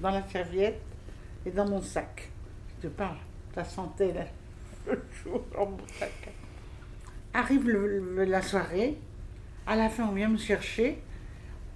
dans 0.00 0.10
la 0.10 0.26
serviette 0.28 0.80
et 1.44 1.50
dans 1.50 1.68
mon 1.68 1.80
sac. 1.82 2.30
Je 2.68 2.88
te 2.88 2.92
parle, 2.92 3.16
ça 3.54 3.64
sentait 3.64 4.12
là, 4.12 4.24
le 4.86 5.02
chou 5.12 5.40
dans 5.52 5.66
mon 5.66 5.86
sac. 5.98 6.30
Arrive 7.34 7.68
la 7.68 8.42
soirée, 8.42 8.98
à 9.66 9.76
la 9.76 9.88
fin 9.88 10.06
on 10.06 10.12
vient 10.12 10.28
me 10.28 10.38
chercher. 10.38 11.02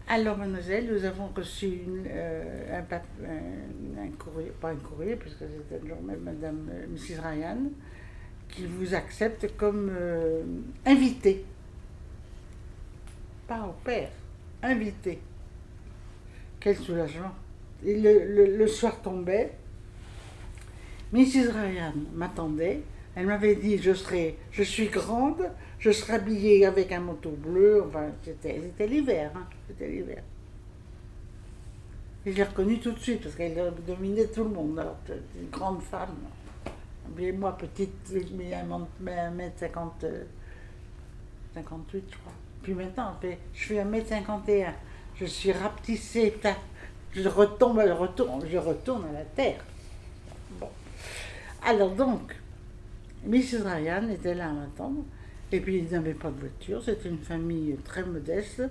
Alors 0.09 0.39
mademoiselle, 0.39 0.89
nous 0.93 1.05
avons 1.05 1.29
reçu 1.29 1.81
euh, 2.07 2.81
un 2.81 4.11
courrier, 4.17 4.53
pas 4.61 4.71
un 4.71 4.77
courrier, 4.77 5.17
puisque 5.17 5.39
c'était 5.41 5.83
le 5.83 5.89
jour 5.89 6.01
même 6.01 6.21
madame 6.21 6.69
euh, 6.71 6.87
Mrs. 6.87 7.21
Ryan, 7.21 7.59
qui 8.49 8.67
vous 8.67 8.95
accepte 8.95 9.57
comme 9.57 9.91
euh, 9.91 10.43
invité. 10.85 11.45
Pas 13.47 13.63
au 13.63 13.75
père, 13.85 14.11
invité. 14.63 15.21
Quel 16.61 16.77
soulagement. 16.77 17.33
Le, 17.85 18.67
soir 18.67 19.01
tombait, 19.03 19.53
Mrs. 21.13 21.53
Ryan 21.53 21.93
m'attendait. 22.15 22.83
Elle 23.15 23.27
m'avait 23.27 23.55
dit 23.55 23.79
je 23.79 23.95
serai, 23.95 24.37
je 24.51 24.63
suis 24.63 24.89
grande, 24.89 25.51
je 25.79 25.91
serai 25.91 26.15
habillée 26.15 26.67
avec 26.67 26.93
un 26.93 27.01
manteau 27.01 27.31
bleu. 27.31 27.85
Enfin, 27.87 28.09
c'était, 28.25 28.87
l'hiver, 28.87 29.31
hein, 29.35 29.47
c'était 29.69 29.89
je 32.27 32.33
l'ai 32.33 32.43
reconnue 32.43 32.81
tout 32.81 32.91
de 32.91 32.99
suite 32.99 33.23
parce 33.23 33.37
qu'elle 33.37 33.73
dominait 33.87 34.27
tout 34.27 34.43
le 34.43 34.51
monde. 34.51 34.77
Alors, 34.81 34.97
une 35.41 35.49
grande 35.49 35.81
femme. 35.81 36.17
Moi, 37.39 37.57
petite, 37.57 38.13
je 38.13 38.35
mets 38.35 38.53
un 38.55 39.31
mètre 39.31 39.59
50, 39.61 40.05
euh, 40.05 40.25
58, 41.55 42.05
je 42.11 42.17
crois. 42.17 42.33
Puis 42.63 42.75
maintenant, 42.75 43.15
je 43.55 43.67
fais 43.67 43.85
1m51. 43.85 44.73
Je 45.15 45.25
suis 45.25 45.53
rapetissée, 45.53 46.35
je 47.13 47.29
retombe, 47.29 47.83
je 47.87 47.93
retourne, 47.93 48.43
je 48.51 48.59
retourne 48.59 49.05
à 49.07 49.13
la 49.13 49.25
terre. 49.25 49.65
Bon. 50.61 50.69
Alors 51.65 51.91
donc, 51.91 52.35
Mrs. 53.25 53.63
Ryan 53.65 54.09
était 54.11 54.35
là 54.35 54.49
à 54.49 54.53
m'attendre. 54.53 55.05
Et 55.53 55.61
puis, 55.61 55.79
ils 55.79 55.93
n'avaient 55.93 56.15
pas 56.15 56.31
de 56.31 56.41
voiture. 56.41 56.83
C'était 56.83 57.09
une 57.09 57.19
famille 57.19 57.77
très 57.85 58.05
modeste. 58.05 58.63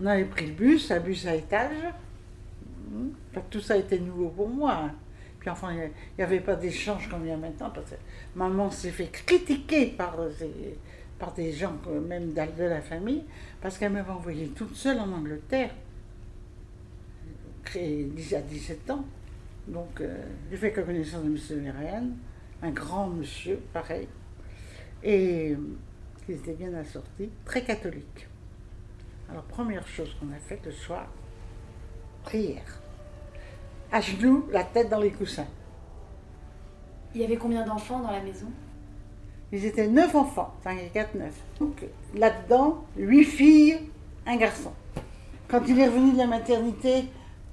On 0.00 0.06
avait 0.06 0.24
pris 0.24 0.46
le 0.46 0.52
bus, 0.52 0.90
un 0.90 1.00
bus 1.00 1.26
à 1.26 1.34
étage. 1.34 1.76
Hmm. 2.90 3.08
Tout 3.50 3.60
ça 3.60 3.76
était 3.76 3.98
nouveau 3.98 4.28
pour 4.28 4.48
moi. 4.48 4.90
Puis 5.40 5.50
enfin, 5.50 5.72
il 5.72 5.90
n'y 6.18 6.24
avait 6.24 6.40
pas 6.40 6.56
d'échange 6.56 7.08
comme 7.08 7.24
il 7.24 7.28
y 7.28 7.32
a 7.32 7.36
maintenant, 7.36 7.70
parce 7.70 7.90
que 7.90 7.96
maman 8.34 8.70
s'est 8.70 8.90
fait 8.90 9.06
critiquer 9.08 9.86
par, 9.86 10.18
euh, 10.18 10.30
ses- 10.36 10.76
par 11.18 11.32
des 11.32 11.52
gens, 11.52 11.76
euh, 11.88 12.00
même 12.00 12.32
de 12.32 12.64
la 12.64 12.80
famille, 12.80 13.24
parce 13.60 13.78
qu'elle 13.78 13.92
m'avait 13.92 14.10
envoyée 14.10 14.48
toute 14.48 14.74
seule 14.74 14.98
en 14.98 15.10
Angleterre, 15.12 15.70
à 17.74 18.40
17 18.40 18.90
ans. 18.90 19.04
Donc, 19.66 20.00
euh, 20.00 20.24
j'ai 20.50 20.56
fait 20.56 20.72
connaissance 20.72 21.22
de 21.22 21.28
M. 21.28 21.72
Ryan, 21.78 22.06
un 22.62 22.70
grand 22.70 23.08
monsieur, 23.08 23.60
pareil, 23.72 24.08
et 25.02 25.50
euh, 25.52 25.56
qui 26.24 26.32
était 26.32 26.54
bien 26.54 26.72
assorti, 26.74 27.28
très 27.44 27.62
catholique. 27.62 28.26
Alors, 29.30 29.42
première 29.44 29.86
chose 29.86 30.16
qu'on 30.18 30.32
a 30.32 30.38
faite 30.38 30.64
le 30.64 30.72
soir, 30.72 31.06
prière. 32.24 32.80
À 33.90 34.00
genoux, 34.00 34.46
la 34.50 34.64
tête 34.64 34.88
dans 34.90 35.00
les 35.00 35.10
coussins. 35.10 35.46
Il 37.14 37.20
y 37.20 37.24
avait 37.24 37.36
combien 37.36 37.64
d'enfants 37.64 38.00
dans 38.00 38.10
la 38.10 38.20
maison? 38.20 38.48
Ils 39.50 39.64
étaient 39.64 39.88
neuf 39.88 40.14
enfants, 40.14 40.54
5 40.62 40.78
et 40.78 40.88
4, 40.88 41.14
9. 41.14 41.34
Donc 41.60 41.84
là-dedans, 42.14 42.84
huit 42.96 43.24
filles, 43.24 43.78
un 44.26 44.36
garçon. 44.36 44.72
Quand 45.48 45.62
il 45.66 45.78
est 45.80 45.86
revenu 45.86 46.12
de 46.12 46.18
la 46.18 46.26
maternité, 46.26 47.04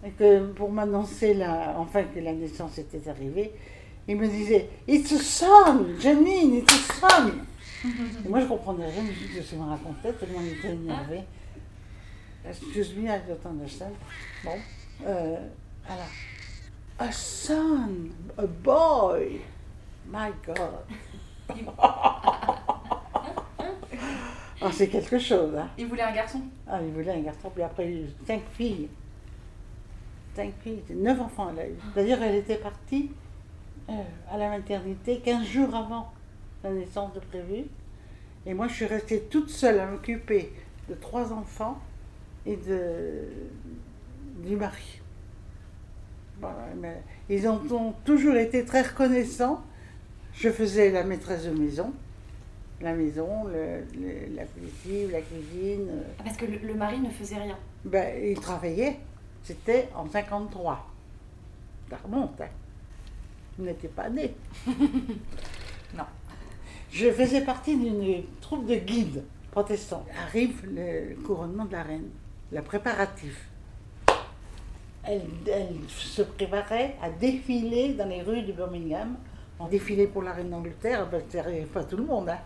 et 0.06 0.12
que 0.12 0.52
pour 0.52 0.71
m'annoncer 0.71 1.34
la, 1.34 1.76
enfin 1.80 2.04
que 2.04 2.19
la 2.19 2.34
naissance 2.34 2.78
était 2.78 3.08
arrivée, 3.10 3.54
il 4.08 4.17
me 4.17 4.28
disait 4.28 4.69
It's 4.88 5.12
a 5.13 5.19
son, 5.19 6.00
Janine, 6.00 6.56
it's 6.56 6.74
a 6.74 7.10
son. 7.10 7.32
Et 8.26 8.30
moi 8.30 8.41
je 8.41 8.45
comprenais 8.45 8.88
rien 8.88 9.04
du 9.04 9.13
tout 9.13 9.38
de 9.38 9.41
ce 9.41 9.50
qu'il 9.50 9.60
me 9.60 9.63
racontait, 9.63 10.13
tellement 10.13 10.41
il 10.41 10.58
était 10.58 10.74
énervé. 10.74 11.21
Excuse 12.48 12.95
me, 12.95 13.10
I 13.10 13.19
don't 13.28 13.52
understand. 13.52 13.93
Bon, 14.43 14.52
euh, 15.08 15.38
alors, 15.88 16.06
a 17.00 17.12
son, 17.12 18.10
a 18.38 18.45
boy. 18.45 19.41
My 20.08 20.32
God. 20.45 20.86
Ah, 24.62 24.71
c'est 24.71 24.88
quelque 24.88 25.19
chose, 25.19 25.54
hein. 25.56 25.69
Il 25.78 25.86
voulait 25.86 26.02
un 26.02 26.13
garçon. 26.13 26.41
Ah, 26.67 26.80
il 26.82 26.91
voulait 26.91 27.12
un 27.12 27.19
garçon, 27.19 27.52
puis 27.54 27.62
après, 27.62 27.91
il 27.91 27.98
a 27.98 28.02
eu 28.02 28.10
cinq 28.26 28.41
filles. 28.54 28.88
Cinq 30.34 30.54
filles, 30.63 30.82
neuf 30.89 31.19
enfants. 31.21 31.52
C'est-à-dire, 31.93 32.24
elle 32.24 32.36
était 32.36 32.58
partie 32.58 33.12
euh, 33.89 33.93
à 34.32 34.38
la 34.38 34.50
maternité 34.50 35.19
15 35.19 35.45
jours 35.45 35.76
avant 35.76 36.12
la 36.63 36.71
naissance 36.71 37.13
de 37.13 37.19
prévu. 37.19 37.65
Et 38.48 38.56
moi, 38.56 38.67
je 38.67 38.74
suis 38.74 38.86
restée 38.86 39.21
toute 39.24 39.50
seule 39.50 39.80
à 39.80 39.86
m'occuper 39.86 40.52
de 40.89 40.95
trois 40.95 41.32
enfants 41.32 41.80
et 42.45 42.56
de, 42.56 43.28
du 44.39 44.56
mari. 44.56 45.02
Mais 46.78 47.02
ils 47.30 47.48
ont, 47.48 47.62
ont 47.71 47.93
toujours 48.04 48.36
été 48.36 48.65
très 48.65 48.82
reconnaissants. 48.82 49.63
Je 50.34 50.50
faisais 50.50 50.91
la 50.91 51.04
maîtresse 51.04 51.45
de 51.45 51.52
maison, 51.52 51.93
la 52.82 52.93
maison, 52.93 53.45
le- 53.45 53.86
le- 54.00 54.36
la 54.36 54.43
lessive, 54.62 55.12
la 55.12 55.21
cuisine. 55.21 55.88
euh, 55.89 56.04
Ah, 56.19 56.24
Parce 56.26 56.38
que 56.38 56.45
le, 56.45 56.58
le 56.58 56.74
mari 56.74 57.00
ne 57.00 57.10
faisait 57.10 57.38
rien. 57.38 57.58
ben, 57.86 58.13
il 58.24 58.38
travaillait. 58.39 59.00
C'était 59.43 59.89
en 59.95 60.10
53. 60.10 60.86
Ça 61.89 61.98
remonte, 62.04 62.41
hein. 62.41 62.48
Vous 63.58 63.63
n'étiez 63.65 63.89
pas 63.89 64.10
né. 64.10 64.36
non. 65.98 66.04
Je 66.91 67.12
faisais 67.12 67.41
partie 67.41 67.78
d'une 67.78 68.24
troupe 68.41 68.65
de 68.67 68.76
guides 68.76 69.24
protestants. 69.52 70.06
Arrive 70.28 70.62
le 70.69 71.15
couronnement 71.26 71.65
de 71.65 71.71
la 71.71 71.84
reine, 71.84 72.10
le 72.52 72.62
préparatif. 72.62 73.48
Elle, 75.08 75.22
elle 75.48 75.76
se 75.88 76.24
préparait 76.24 76.96
à 77.02 77.10
défiler 77.10 77.94
dans 77.94 78.08
les 78.08 78.22
rues 78.22 78.41
de 78.41 78.52
Birmingham. 78.52 79.15
En 79.60 79.68
défilé 79.68 80.08
pour 80.08 80.22
la 80.24 80.34
reine 80.34 80.50
d'Angleterre, 80.50 81.08
ben, 81.08 81.22
pas 81.74 81.84
tout 81.84 81.98
le 81.98 82.04
monde. 82.04 82.30
hein. 82.30 82.39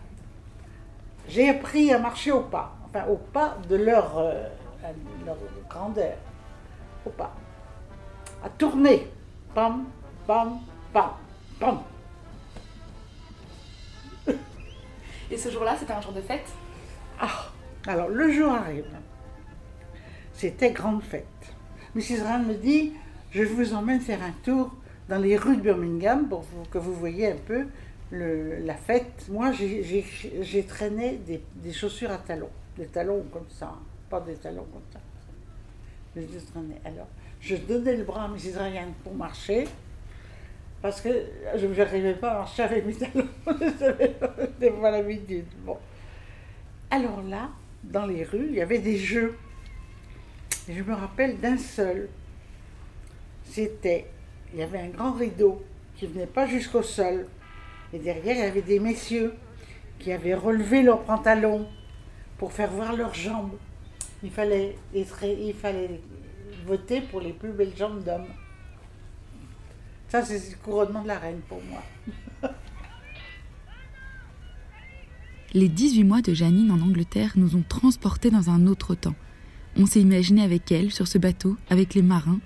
J'ai 1.28 1.48
appris 1.48 1.92
à 1.92 1.98
marcher 1.98 2.32
au 2.32 2.42
pas, 2.42 2.76
enfin 2.84 3.06
au 3.06 3.16
pas 3.16 3.56
de 3.68 3.76
leur, 3.76 4.18
euh, 4.18 4.48
leur 5.24 5.36
grandeur, 5.68 6.16
au 7.06 7.10
pas. 7.10 7.34
À 8.42 8.48
tourner, 8.48 9.08
pam, 9.54 9.86
pam, 10.26 10.60
pam, 10.92 11.10
pam. 11.58 11.80
Et 15.30 15.36
ce 15.36 15.50
jour-là, 15.50 15.76
c'était 15.78 15.92
un 15.92 16.00
jour 16.00 16.12
de 16.12 16.20
fête? 16.20 16.48
Ah, 17.20 17.46
alors 17.86 18.08
le 18.08 18.32
jour 18.32 18.52
arrive. 18.52 18.86
C'était 20.32 20.72
grande 20.72 21.02
fête. 21.02 21.54
Mrs. 21.94 22.22
Rand 22.22 22.44
me 22.44 22.54
dit, 22.54 22.92
je 23.32 23.42
vous 23.42 23.74
emmène 23.74 24.00
faire 24.00 24.22
un 24.22 24.32
tour 24.44 24.72
dans 25.08 25.18
les 25.18 25.36
rues 25.36 25.56
de 25.56 25.62
Birmingham 25.62 26.28
pour 26.28 26.44
que 26.70 26.78
vous 26.78 26.94
voyez 26.94 27.32
un 27.32 27.36
peu 27.36 27.66
la 28.12 28.74
fête. 28.74 29.26
Moi, 29.28 29.50
j'ai- 29.52 30.64
traîné 30.68 31.18
des, 31.26 31.72
chaussures 31.72 32.10
à 32.12 32.18
talons, 32.18 32.50
des 32.76 32.86
talons 32.86 33.24
comme 33.32 33.48
ça, 33.48 33.72
hein, 33.74 33.82
pas 34.08 34.20
des 34.20 34.34
talons 34.34 34.66
comme 34.72 34.82
ça. 34.92 35.00
Je 36.16 36.22
traînais. 36.22 36.80
Alors, 36.84 37.08
je 37.40 37.56
donnais 37.56 37.96
le 37.96 38.04
bras 38.04 38.24
à 38.24 38.28
Mrs. 38.28 38.56
Ryan 38.56 38.88
pour 39.02 39.14
marcher, 39.14 39.66
parce 40.82 41.00
que 41.00 41.08
je 41.56 41.66
n'arrivais 41.66 42.14
pas 42.14 42.32
à 42.32 42.38
marcher 42.38 42.62
avec 42.62 42.86
mes 42.86 42.94
talons. 42.94 43.28
C'était 43.78 44.70
pas 44.70 44.90
l'habitude. 44.92 45.46
Bon. 45.64 45.76
Alors 46.90 47.22
là, 47.22 47.50
dans 47.82 48.06
les 48.06 48.24
rues, 48.24 48.46
il 48.48 48.54
y 48.54 48.60
avait 48.60 48.78
des 48.78 48.96
jeux. 48.96 49.36
Et 50.70 50.72
je 50.72 50.84
me 50.84 50.94
rappelle 50.94 51.40
d'un 51.40 51.58
seul. 51.58 52.08
C'était, 53.44 54.06
il 54.52 54.60
y 54.60 54.62
avait 54.62 54.78
un 54.78 54.90
grand 54.90 55.10
rideau 55.10 55.60
qui 55.96 56.06
venait 56.06 56.26
pas 56.26 56.46
jusqu'au 56.46 56.84
sol. 56.84 57.26
Et 57.92 57.98
derrière, 57.98 58.36
il 58.36 58.42
y 58.42 58.46
avait 58.46 58.62
des 58.62 58.78
messieurs 58.78 59.34
qui 59.98 60.12
avaient 60.12 60.34
relevé 60.34 60.84
leurs 60.84 61.02
pantalons 61.02 61.66
pour 62.38 62.52
faire 62.52 62.70
voir 62.70 62.94
leurs 62.94 63.14
jambes. 63.14 63.56
Il 64.22 64.30
fallait, 64.30 64.76
il 64.94 65.54
fallait 65.54 66.00
voter 66.64 67.00
pour 67.00 67.20
les 67.20 67.32
plus 67.32 67.50
belles 67.50 67.76
jambes 67.76 68.04
d'hommes. 68.04 68.28
Ça, 70.08 70.24
c'est 70.24 70.50
le 70.50 70.56
couronnement 70.62 71.02
de 71.02 71.08
la 71.08 71.18
reine 71.18 71.40
pour 71.48 71.60
moi. 71.64 71.82
Les 75.52 75.68
18 75.68 76.04
mois 76.04 76.22
de 76.22 76.32
Janine 76.32 76.70
en 76.70 76.80
Angleterre 76.80 77.32
nous 77.34 77.56
ont 77.56 77.64
transportés 77.68 78.30
dans 78.30 78.50
un 78.50 78.68
autre 78.68 78.94
temps. 78.94 79.16
On 79.82 79.86
s'est 79.86 80.02
imaginé 80.02 80.42
avec 80.42 80.70
elle 80.72 80.90
sur 80.90 81.08
ce 81.08 81.16
bateau, 81.16 81.56
avec 81.70 81.94
les 81.94 82.02
marins, 82.02 82.40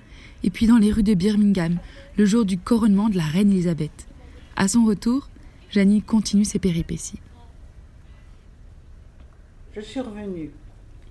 et 0.45 0.51
puis 0.51 0.69
dans 0.69 0.77
les 0.77 0.93
rues 0.93 1.03
de 1.03 1.15
Birmingham, 1.15 1.79
le 2.17 2.27
jour 2.27 2.45
du 2.45 2.57
couronnement 2.57 3.09
de 3.09 3.17
la 3.17 3.25
reine 3.25 3.51
Elisabeth. 3.51 4.07
À 4.55 4.69
son 4.69 4.85
retour, 4.85 5.29
Janine 5.69 6.01
continue 6.01 6.45
ses 6.45 6.61
péripéties. 6.61 7.19
Je 9.75 9.81
suis 9.81 9.99
revenue 9.99 10.53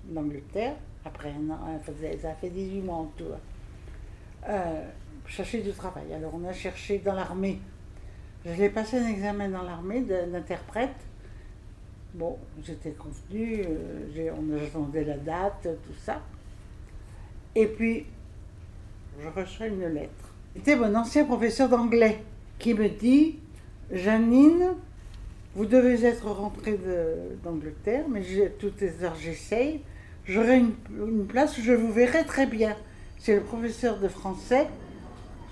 d'Angleterre, 0.08 0.76
après 1.04 1.28
un 1.28 1.50
an, 1.50 1.58
hein, 1.66 1.92
ça 2.22 2.32
fait 2.40 2.48
18 2.48 2.80
mois 2.80 2.96
en 2.96 3.12
tout, 3.18 3.24
euh, 4.48 4.82
chercher 5.26 5.60
du 5.60 5.72
travail. 5.72 6.10
Alors 6.14 6.32
on 6.34 6.48
a 6.48 6.54
cherché 6.54 7.02
dans 7.04 7.12
l'armée. 7.12 7.60
J'ai 8.46 8.70
passé 8.70 8.96
un 8.96 9.08
examen 9.08 9.50
dans 9.50 9.62
l'armée 9.62 10.00
d'interprète. 10.00 10.96
Bon, 12.14 12.38
j'étais 12.64 12.92
convenue, 12.92 13.64
euh, 14.16 14.30
on 14.38 14.56
attendait 14.64 15.02
la 15.02 15.16
date, 15.16 15.62
tout 15.62 15.98
ça. 15.98 16.22
Et 17.56 17.66
puis, 17.66 18.06
je 19.20 19.28
reçois 19.28 19.66
une 19.66 19.88
lettre. 19.88 20.32
C'était 20.54 20.76
mon 20.76 20.94
ancien 20.94 21.24
professeur 21.24 21.68
d'anglais 21.68 22.22
qui 22.60 22.72
me 22.72 22.88
dit 22.88 23.40
Janine, 23.90 24.74
vous 25.56 25.66
devez 25.66 26.04
être 26.06 26.30
rentrée 26.30 26.78
d'Angleterre, 27.42 28.04
mais 28.08 28.22
toutes 28.60 28.80
les 28.80 29.02
heures 29.02 29.16
j'essaye. 29.16 29.80
J'aurai 30.24 30.58
une, 30.58 31.26
place 31.26 31.58
où 31.58 31.62
je 31.62 31.72
vous 31.72 31.92
verrai 31.92 32.24
très 32.24 32.46
bien. 32.46 32.76
C'est 33.18 33.34
le 33.34 33.42
professeur 33.42 33.98
de 33.98 34.06
français 34.06 34.68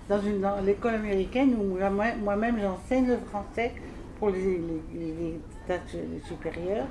dans, 0.08 0.20
l'école 0.64 0.94
américaine 0.94 1.56
où 1.58 1.76
moi- 1.76 2.14
moi-même 2.22 2.60
j'enseigne 2.60 3.08
le 3.08 3.18
français 3.18 3.72
pour 4.20 4.30
les 4.30 4.60
tâches 5.66 5.96
supérieures. 6.26 6.86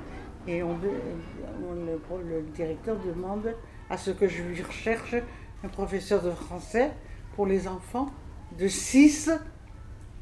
Et 0.46 0.62
on, 0.62 0.76
le, 0.76 2.42
directeur 2.54 2.96
demande 2.98 3.54
à 3.88 3.96
ce 3.96 4.10
que 4.10 4.26
je 4.26 4.42
lui 4.42 4.60
recherche 4.62 5.14
un 5.62 5.68
professeur 5.68 6.22
de 6.22 6.30
français 6.32 6.90
pour 7.36 7.46
les 7.46 7.68
enfants 7.68 8.10
de 8.58 8.66
6 8.66 9.30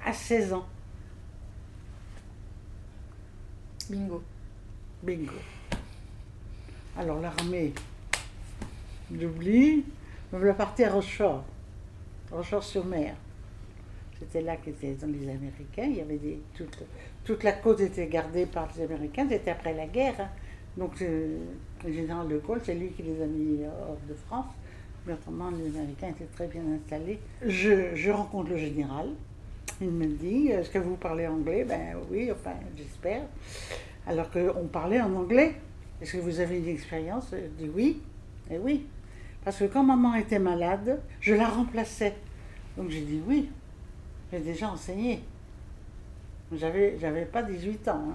à 0.05 0.13
16 0.13 0.53
ans. 0.53 0.67
Bingo. 3.89 4.23
Bingo. 5.03 5.33
Alors 6.97 7.21
l'armée, 7.21 7.73
j'oublie, 9.13 9.85
me 10.33 10.39
voilà 10.39 10.55
partie 10.55 10.85
à 10.85 10.93
Rochefort, 10.93 11.45
Rochefort-sur-Mer. 12.31 13.15
C'était 14.19 14.43
là 14.43 14.57
qu'étaient 14.57 14.97
les 15.07 15.29
Américains. 15.31 15.85
Il 15.85 15.97
y 15.97 16.01
avait 16.01 16.19
des, 16.19 16.43
toute, 16.55 16.85
toute 17.25 17.43
la 17.43 17.53
côte 17.53 17.81
était 17.81 18.07
gardée 18.07 18.47
par 18.47 18.69
les 18.77 18.85
Américains. 18.85 19.27
C'était 19.29 19.51
après 19.51 19.75
la 19.75 19.87
guerre. 19.87 20.15
hein. 20.21 20.29
Donc 20.77 21.01
euh, 21.03 21.39
le 21.85 21.93
général 21.93 22.29
de 22.29 22.39
Gaulle, 22.39 22.61
c'est 22.65 22.75
lui 22.75 22.91
qui 22.91 23.03
les 23.03 23.21
a 23.23 23.27
mis 23.27 23.61
hors 23.65 23.99
de 24.09 24.15
France. 24.15 24.47
Mais 25.07 25.15
autrement, 25.15 25.51
les 25.51 25.77
Américains 25.79 26.09
étaient 26.09 26.29
très 26.35 26.47
bien 26.47 26.63
installés. 26.75 27.19
Je, 27.45 27.95
je 27.95 28.11
rencontre 28.11 28.51
le 28.51 28.57
général. 28.59 29.09
Il 29.81 29.91
me 29.91 30.07
dit, 30.07 30.49
est-ce 30.49 30.69
que 30.69 30.79
vous 30.79 30.97
parlez 30.97 31.27
anglais? 31.27 31.65
Ben 31.65 31.97
oui, 32.11 32.31
enfin, 32.31 32.53
j'espère. 32.77 33.23
Alors 34.07 34.31
qu'on 34.31 34.67
parlait 34.67 35.01
en 35.01 35.15
anglais. 35.15 35.55
Est-ce 36.03 36.13
que 36.13 36.19
vous 36.19 36.41
avez 36.41 36.59
une 36.59 36.69
expérience? 36.69 37.29
Je 37.33 37.65
dis 37.65 37.71
oui. 37.75 38.03
Et 38.51 38.59
oui. 38.59 38.87
Parce 39.45 39.59
que 39.59 39.65
quand 39.65 39.83
maman 39.83 40.15
était 40.17 40.39
malade, 40.39 41.01
je 41.21 41.35
la 41.35 41.49
remplaçais. 41.49 42.15
Donc 42.77 42.91
j'ai 42.91 43.01
dit 43.01 43.23
oui. 43.27 43.49
J'ai 44.31 44.41
déjà 44.41 44.71
enseigné. 44.71 45.21
J'avais, 46.53 46.99
j'avais 46.99 47.27
pas 47.27 47.43
18 47.43 47.89
ans. 47.89 48.15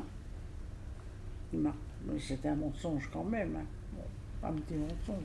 hein. 1.55 1.71
C'était 2.19 2.49
un 2.49 2.55
mensonge 2.55 3.09
quand 3.11 3.23
même. 3.23 3.55
hein. 3.55 3.65
Un 4.43 4.53
petit 4.53 4.75
mensonge. 4.75 5.23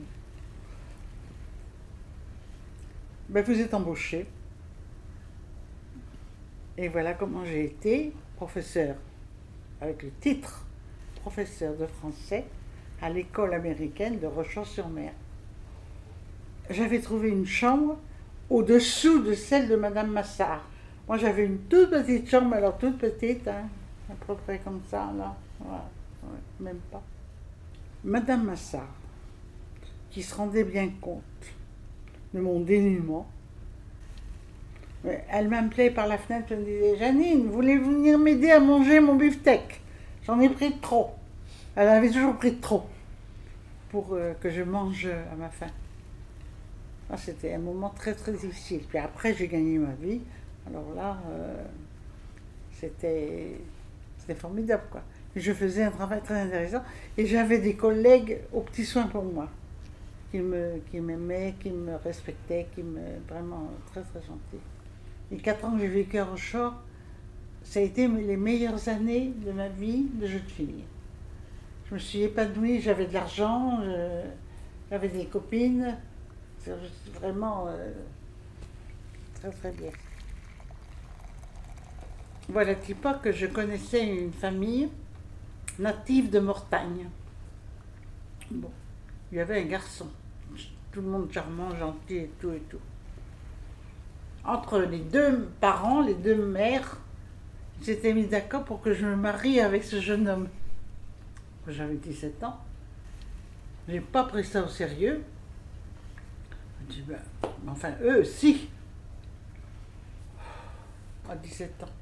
Ben, 3.29 3.43
vous 3.43 3.59
êtes 3.59 3.73
embauché. 3.73 4.25
Et 6.77 6.87
voilà 6.87 7.13
comment 7.13 7.43
j'ai 7.45 7.65
été 7.65 8.13
professeur, 8.37 8.95
avec 9.81 10.01
le 10.03 10.11
titre 10.21 10.65
professeur 11.21 11.75
de 11.75 11.85
français 11.85 12.45
à 13.01 13.09
l'école 13.09 13.53
américaine 13.53 14.19
de 14.19 14.25
Rochefort-sur-Mer. 14.25 15.11
J'avais 16.69 16.99
trouvé 16.99 17.29
une 17.29 17.45
chambre 17.45 17.97
au-dessous 18.49 19.21
de 19.21 19.33
celle 19.33 19.67
de 19.67 19.75
Madame 19.75 20.11
Massard. 20.11 20.65
Moi, 21.11 21.17
j'avais 21.17 21.45
une 21.45 21.57
toute 21.63 21.89
petite 21.89 22.29
chambre, 22.29 22.55
alors 22.55 22.77
toute 22.77 22.97
petite, 22.97 23.45
hein, 23.45 23.67
à 24.09 24.13
peu 24.25 24.33
près 24.33 24.59
comme 24.59 24.79
ça, 24.89 25.11
là. 25.17 25.35
Même 26.61 26.79
pas. 26.89 27.03
Madame 28.05 28.45
Massard, 28.45 28.95
qui 30.09 30.23
se 30.23 30.33
rendait 30.33 30.63
bien 30.63 30.89
compte 31.01 31.21
de 32.33 32.39
mon 32.39 32.61
dénuement, 32.61 33.27
elle 35.03 35.49
m'appelait 35.49 35.91
par 35.91 36.07
la 36.07 36.17
fenêtre, 36.17 36.47
elle 36.51 36.59
me 36.59 36.63
disait 36.63 36.97
Janine, 36.97 37.49
voulez-vous 37.49 37.91
venir 37.91 38.17
m'aider 38.17 38.51
à 38.51 38.61
manger 38.61 39.01
mon 39.01 39.15
beefsteak? 39.15 39.81
J'en 40.25 40.39
ai 40.39 40.47
pris 40.47 40.77
trop. 40.77 41.11
Elle 41.75 41.89
avait 41.89 42.09
toujours 42.09 42.37
pris 42.37 42.55
trop 42.55 42.85
pour 43.89 44.13
euh, 44.13 44.31
que 44.39 44.49
je 44.49 44.61
mange 44.61 45.07
à 45.07 45.35
ma 45.35 45.49
faim. 45.49 45.67
Ah, 47.09 47.17
C'était 47.17 47.53
un 47.53 47.59
moment 47.59 47.89
très 47.89 48.13
très 48.13 48.31
difficile. 48.31 48.83
Puis 48.87 48.97
après, 48.97 49.33
j'ai 49.33 49.49
gagné 49.49 49.77
ma 49.77 49.91
vie. 49.95 50.21
Alors 50.67 50.93
là, 50.95 51.17
euh, 51.29 51.63
c'était 52.71 53.57
formidable. 54.35 54.83
Quoi. 54.89 55.01
Je 55.35 55.51
faisais 55.53 55.83
un 55.83 55.91
travail 55.91 56.21
très 56.21 56.41
intéressant. 56.41 56.83
Et 57.17 57.25
j'avais 57.25 57.59
des 57.59 57.75
collègues 57.75 58.39
aux 58.53 58.61
petits 58.61 58.85
soins 58.85 59.07
pour 59.07 59.23
moi, 59.23 59.49
qui 60.31 60.39
m'aimaient, 60.39 61.55
qui 61.59 61.69
me 61.69 61.95
respectaient, 61.95 62.67
qui 62.73 62.83
me. 62.83 63.01
vraiment 63.27 63.71
très 63.91 64.01
très 64.01 64.21
gentils. 64.21 64.63
Les 65.31 65.37
quatre 65.37 65.65
ans 65.65 65.73
que 65.73 65.79
j'ai 65.79 65.87
vécu 65.87 66.17
à 66.17 66.25
Rochefort, 66.25 66.75
ça 67.63 67.79
a 67.79 67.83
été 67.83 68.07
les 68.07 68.37
meilleures 68.37 68.89
années 68.89 69.33
de 69.45 69.51
ma 69.51 69.69
vie 69.69 70.05
de 70.13 70.27
jeune 70.27 70.41
fille. 70.41 70.83
Je 71.89 71.93
me 71.95 71.99
suis 71.99 72.23
épanouie, 72.23 72.81
j'avais 72.81 73.05
de 73.05 73.13
l'argent, 73.13 73.79
j'avais 74.89 75.09
des 75.09 75.25
copines. 75.25 75.97
Vraiment 77.15 77.67
euh, 77.67 77.91
très 79.35 79.49
très 79.51 79.71
bien. 79.71 79.91
Voilà, 82.51 82.71
à 82.73 82.75
l'époque, 82.85 83.31
je 83.31 83.47
connaissais 83.47 84.05
une 84.05 84.33
famille 84.33 84.89
native 85.79 86.29
de 86.29 86.39
Mortagne. 86.39 87.07
Bon, 88.49 88.69
il 89.31 89.37
y 89.37 89.41
avait 89.41 89.61
un 89.61 89.65
garçon, 89.65 90.09
tout 90.91 90.99
le 90.99 91.07
monde 91.07 91.31
charmant, 91.31 91.73
gentil 91.73 92.17
et 92.17 92.31
tout 92.41 92.51
et 92.51 92.61
tout. 92.69 92.81
Entre 94.43 94.79
les 94.79 94.99
deux 94.99 95.49
parents, 95.61 96.01
les 96.01 96.13
deux 96.13 96.35
mères, 96.45 96.97
ils 97.79 97.85
s'étaient 97.85 98.13
mis 98.13 98.27
d'accord 98.27 98.65
pour 98.65 98.81
que 98.81 98.93
je 98.93 99.05
me 99.05 99.15
marie 99.15 99.61
avec 99.61 99.85
ce 99.85 100.01
jeune 100.01 100.27
homme. 100.27 100.49
J'avais 101.69 101.95
17 101.95 102.43
ans. 102.43 102.59
J'ai 103.87 104.01
pas 104.01 104.25
pris 104.25 104.43
ça 104.43 104.61
au 104.61 104.67
sérieux. 104.67 105.23
Je 106.81 106.95
dis, 106.95 107.01
ben, 107.03 107.19
enfin, 107.69 107.93
eux, 108.03 108.25
si. 108.25 108.67
À 111.29 111.35
17 111.37 111.83
ans. 111.83 112.00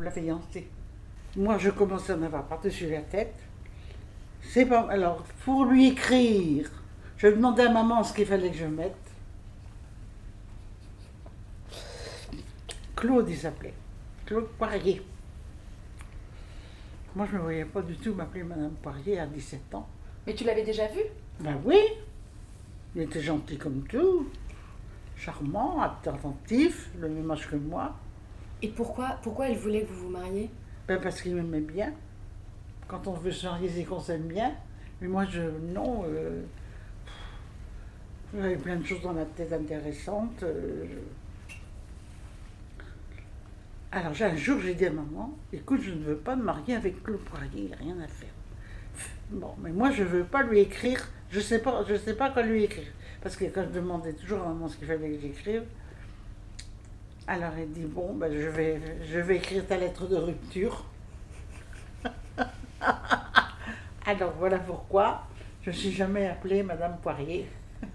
La 0.00 0.10
fiancée. 0.10 0.68
Moi, 1.36 1.58
je 1.58 1.70
commençais 1.70 2.12
à 2.12 2.16
en 2.16 2.22
avoir 2.22 2.46
par-dessus 2.46 2.88
la 2.88 3.02
tête. 3.02 3.34
C'est 4.42 4.66
pas. 4.66 4.86
Alors, 4.90 5.22
pour 5.44 5.64
lui 5.64 5.88
écrire, 5.88 6.70
je 7.16 7.28
demandais 7.28 7.64
à 7.64 7.70
maman 7.70 8.02
ce 8.02 8.12
qu'il 8.12 8.26
fallait 8.26 8.50
que 8.50 8.56
je 8.56 8.66
mette. 8.66 8.96
Claude, 12.96 13.28
il 13.28 13.36
s'appelait. 13.36 13.74
Claude 14.26 14.46
Poirier. 14.58 15.02
Moi, 17.14 17.26
je 17.26 17.32
ne 17.32 17.38
me 17.38 17.42
voyais 17.42 17.64
pas 17.64 17.82
du 17.82 17.96
tout 17.96 18.14
m'appeler 18.14 18.42
Madame 18.42 18.74
Poirier 18.82 19.18
à 19.18 19.26
17 19.26 19.74
ans. 19.74 19.88
Mais 20.26 20.34
tu 20.34 20.44
l'avais 20.44 20.62
déjà 20.62 20.86
vu 20.86 21.00
Ben 21.40 21.60
oui, 21.64 21.78
il 22.94 23.02
était 23.02 23.20
gentil 23.20 23.58
comme 23.58 23.82
tout, 23.88 24.28
charmant, 25.16 25.82
attentif, 25.82 26.90
le 26.98 27.08
même 27.08 27.30
âge 27.30 27.48
que 27.48 27.56
moi. 27.56 27.94
Et 28.62 28.68
pourquoi, 28.68 29.18
pourquoi 29.22 29.48
elle 29.48 29.56
voulait 29.56 29.82
que 29.82 29.92
vous 29.92 30.04
vous 30.06 30.10
mariez? 30.10 30.50
Ben 30.88 31.00
parce 31.00 31.20
qu'il 31.20 31.34
m'aimait 31.34 31.60
bien. 31.60 31.92
Quand 32.88 33.06
on 33.06 33.12
veut 33.14 33.30
se 33.32 33.46
marier, 33.46 33.68
c'est 33.68 33.84
qu'on 33.84 34.00
s'aime 34.00 34.28
bien. 34.28 34.52
Mais 35.00 35.08
moi, 35.08 35.24
je. 35.24 35.40
Non. 35.72 36.04
euh, 36.06 36.42
J'avais 38.34 38.56
plein 38.56 38.76
de 38.76 38.84
choses 38.84 39.02
dans 39.02 39.12
la 39.12 39.24
tête 39.24 39.52
intéressantes. 39.52 40.42
euh, 40.42 40.84
Alors 43.90 44.12
un 44.22 44.36
jour, 44.36 44.58
j'ai 44.60 44.74
dit 44.74 44.86
à 44.86 44.90
maman, 44.90 45.36
écoute, 45.52 45.82
je 45.82 45.90
ne 45.92 46.02
veux 46.02 46.16
pas 46.16 46.34
me 46.34 46.42
marier 46.44 46.76
avec 46.76 47.02
Claude 47.02 47.20
Poirier, 47.20 47.64
il 47.64 47.70
n'a 47.70 47.76
rien 47.76 48.00
à 48.02 48.08
faire. 48.08 48.30
Bon, 49.30 49.54
mais 49.62 49.70
moi, 49.70 49.90
je 49.90 50.02
ne 50.02 50.08
veux 50.08 50.24
pas 50.24 50.42
lui 50.42 50.60
écrire, 50.60 51.06
je 51.30 51.38
ne 51.38 51.42
sais, 51.42 51.58
pas- 51.60 51.84
sais 52.02 52.16
pas 52.16 52.30
quoi 52.30 52.42
lui 52.42 52.64
écrire. 52.64 52.86
Parce 53.22 53.36
que 53.36 53.44
quand 53.44 53.64
je 53.64 53.78
demandais 53.78 54.14
toujours 54.14 54.40
à 54.40 54.46
maman 54.48 54.66
ce 54.68 54.78
qu'il 54.78 54.86
fallait 54.86 55.10
que 55.10 55.20
j'écrive, 55.20 55.64
alors 57.26 57.52
elle 57.58 57.70
dit, 57.70 57.84
bon, 57.84 58.14
ben, 58.14 58.32
je, 58.32 58.48
vais, 59.18 59.36
écrire 59.36 59.66
ta 59.66 59.76
lettre 59.76 60.06
de 60.06 60.16
rupture. 60.16 60.84
alors 64.06 64.32
voilà 64.38 64.58
pourquoi 64.58 65.22
je 65.62 65.70
ne 65.70 65.74
suis 65.74 65.92
jamais 65.92 66.26
appelée 66.26 66.62
Madame 66.62 66.96
Poirier. 67.02 67.46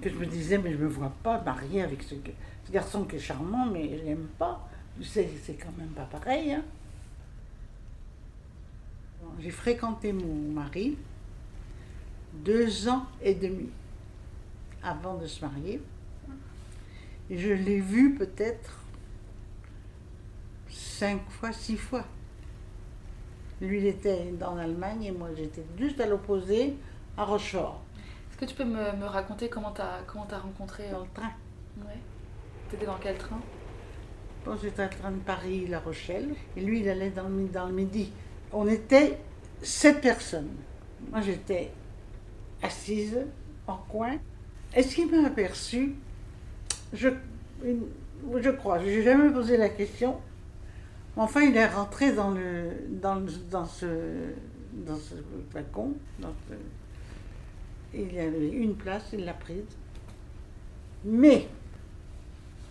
que 0.00 0.10
je 0.10 0.14
me 0.16 0.26
disais, 0.26 0.58
mais 0.58 0.72
je 0.72 0.76
ne 0.76 0.82
me 0.82 0.88
vois 0.88 1.12
pas 1.22 1.40
mariée 1.40 1.82
avec 1.82 2.02
ce, 2.02 2.14
garçon 2.72 3.04
qui 3.04 3.16
est 3.16 3.20
charmant, 3.20 3.66
mais 3.66 3.98
je 3.98 4.04
l'aime 4.04 4.28
pas. 4.38 4.68
C'est 5.02 5.30
c'est 5.42 5.54
quand 5.54 5.72
même 5.78 5.88
pas 5.88 6.04
pareil. 6.04 6.52
hein. 6.52 6.62
J'ai 9.40 9.50
fréquenté 9.50 10.12
mon 10.12 10.52
mari 10.52 10.96
deux 12.32 12.88
ans 12.88 13.06
et 13.22 13.34
demi 13.34 13.68
avant 14.84 15.14
de 15.14 15.26
se 15.26 15.44
marier. 15.44 15.80
Je 17.30 17.52
l'ai 17.52 17.80
vu 17.80 18.14
peut-être 18.14 18.78
cinq 20.68 21.20
fois, 21.30 21.52
six 21.52 21.76
fois. 21.76 22.04
Lui, 23.60 23.78
il 23.78 23.86
était 23.86 24.32
dans 24.38 24.54
l'Allemagne 24.54 25.04
et 25.04 25.12
moi, 25.12 25.28
j'étais 25.36 25.64
juste 25.78 26.00
à 26.00 26.06
l'opposé, 26.06 26.76
à 27.16 27.24
Rochefort. 27.24 27.80
Est-ce 28.30 28.38
que 28.38 28.44
tu 28.44 28.54
peux 28.54 28.64
me, 28.64 28.96
me 28.96 29.06
raconter 29.06 29.48
comment 29.48 29.70
t'as 29.70 30.02
comment 30.06 30.26
t'as 30.26 30.38
rencontré 30.38 30.90
Dans 30.90 31.00
le 31.00 31.08
train. 31.14 31.30
Ouais. 31.78 31.98
T'étais 32.68 32.86
dans 32.86 32.98
quel 32.98 33.16
train? 33.16 33.40
Bon, 34.44 34.56
j'étais 34.60 34.84
en 34.84 34.88
train 34.88 35.10
de 35.12 35.20
Paris-La 35.20 35.80
Rochelle 35.80 36.34
et 36.56 36.60
lui, 36.60 36.80
il 36.80 36.88
allait 36.88 37.10
dans 37.10 37.28
le, 37.28 37.48
dans 37.48 37.66
le 37.66 37.72
midi. 37.72 38.12
On 38.52 38.66
était 38.66 39.18
sept 39.62 40.00
personnes. 40.00 40.50
Moi, 41.10 41.20
j'étais 41.22 41.70
assise 42.62 43.18
en 43.66 43.76
coin. 43.76 44.16
Est-ce 44.74 44.94
qu'il 44.94 45.10
m'a 45.10 45.26
aperçu? 45.26 45.94
Je, 46.92 47.08
crois, 48.50 48.78
je 48.80 48.86
n'ai 48.86 49.02
jamais 49.02 49.30
posé 49.32 49.56
la 49.56 49.68
question. 49.68 50.20
Enfin, 51.16 51.42
il 51.42 51.56
est 51.56 51.66
rentré 51.66 52.12
dans, 52.12 52.30
le, 52.32 52.70
dans, 52.90 53.24
ce, 53.66 53.86
dans 54.86 54.96
ce 54.96 55.14
ce- 56.50 56.54
il 57.96 58.12
y 58.12 58.18
avait 58.18 58.48
une 58.48 58.74
place, 58.74 59.04
il 59.12 59.24
l'a 59.24 59.34
prise. 59.34 59.62
Mais, 61.04 61.46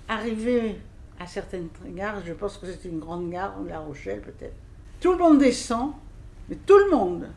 arrivé 0.09 0.75
à 1.19 1.27
certaines 1.27 1.69
gares, 1.95 2.21
je 2.25 2.33
pense 2.33 2.57
que 2.57 2.65
c'était 2.65 2.89
une 2.89 2.99
grande 2.99 3.29
gare, 3.29 3.55
La 3.67 3.79
Rochelle 3.79 4.21
peut-être, 4.21 4.55
tout 4.99 5.13
le 5.13 5.17
monde 5.19 5.39
descend, 5.39 5.93
mais 6.49 6.57
tout 6.65 6.77
le 6.77 6.89
monde, 6.91 7.27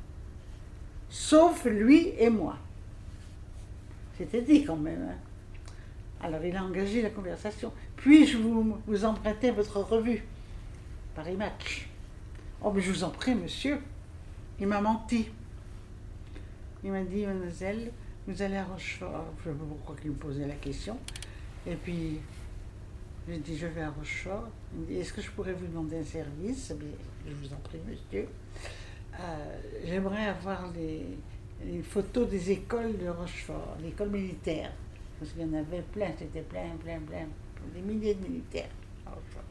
sauf 1.09 1.64
lui 1.66 2.12
et 2.18 2.31
moi. 2.31 2.57
C'était 4.16 4.42
dit 4.42 4.64
quand 4.64 4.76
même. 4.76 5.09
hein. 5.11 5.16
Alors 6.22 6.42
il 6.44 6.57
a 6.57 6.64
engagé 6.64 7.02
la 7.02 7.11
conversation. 7.11 7.72
Puis-je 7.96 8.38
vous, 8.38 8.79
vous 8.87 9.05
emprunter 9.05 9.50
votre 9.50 9.81
revue? 9.81 10.22
Paris 11.14 11.37
Match. 11.37 11.88
Oh, 12.62 12.72
mais 12.74 12.81
je 12.81 12.90
vous 12.90 13.05
en 13.05 13.11
prie, 13.11 13.35
monsieur. 13.35 13.79
Il 14.59 14.66
m'a 14.66 14.81
menti. 14.81 15.29
Il 16.83 16.92
m'a 16.92 17.02
dit, 17.02 17.26
mademoiselle, 17.26 17.90
vous 18.26 18.40
allez 18.42 18.57
à 18.57 18.64
Rochefort. 18.64 19.26
Je 19.44 19.50
ne 19.50 19.55
sais 19.55 19.61
pas 19.61 19.66
pourquoi 19.68 19.96
il 20.05 20.11
me 20.11 20.16
posait 20.16 20.46
la 20.46 20.55
question. 20.55 20.98
Et 21.66 21.74
puis, 21.74 22.18
j'ai 23.29 23.38
dit, 23.38 23.57
je 23.57 23.66
vais 23.66 23.83
à 23.83 23.90
Rochefort. 23.90 24.48
Il 24.74 24.81
me 24.81 24.87
dit, 24.87 24.94
est-ce 24.96 25.12
que 25.12 25.20
je 25.20 25.31
pourrais 25.31 25.52
vous 25.52 25.66
demander 25.66 25.98
un 25.98 26.05
service? 26.05 26.72
Eh 26.74 27.31
Je 27.31 27.35
vous 27.35 27.52
en 27.52 27.59
prie, 27.59 27.79
monsieur. 27.87 28.29
Euh, 29.18 29.59
J'aimerais 29.85 30.26
avoir 30.26 30.70
les, 30.72 31.07
les 31.64 31.83
photos 31.83 32.29
des 32.29 32.51
écoles 32.51 32.99
de 32.99 33.09
Rochefort, 33.09 33.77
l'école 33.83 34.11
militaire. 34.11 34.73
Parce 35.19 35.33
qu'il 35.33 35.42
y 35.42 35.45
en 35.45 35.55
avait 35.55 35.83
plein, 35.92 36.11
c'était 36.19 36.42
plein, 36.42 36.77
plein, 36.83 36.99
plein. 37.01 37.27
Des 37.75 37.81
milliers 37.81 38.14
de 38.14 38.23
militaires 38.23 38.69
à 39.07 39.11
Rochefort. 39.11 39.42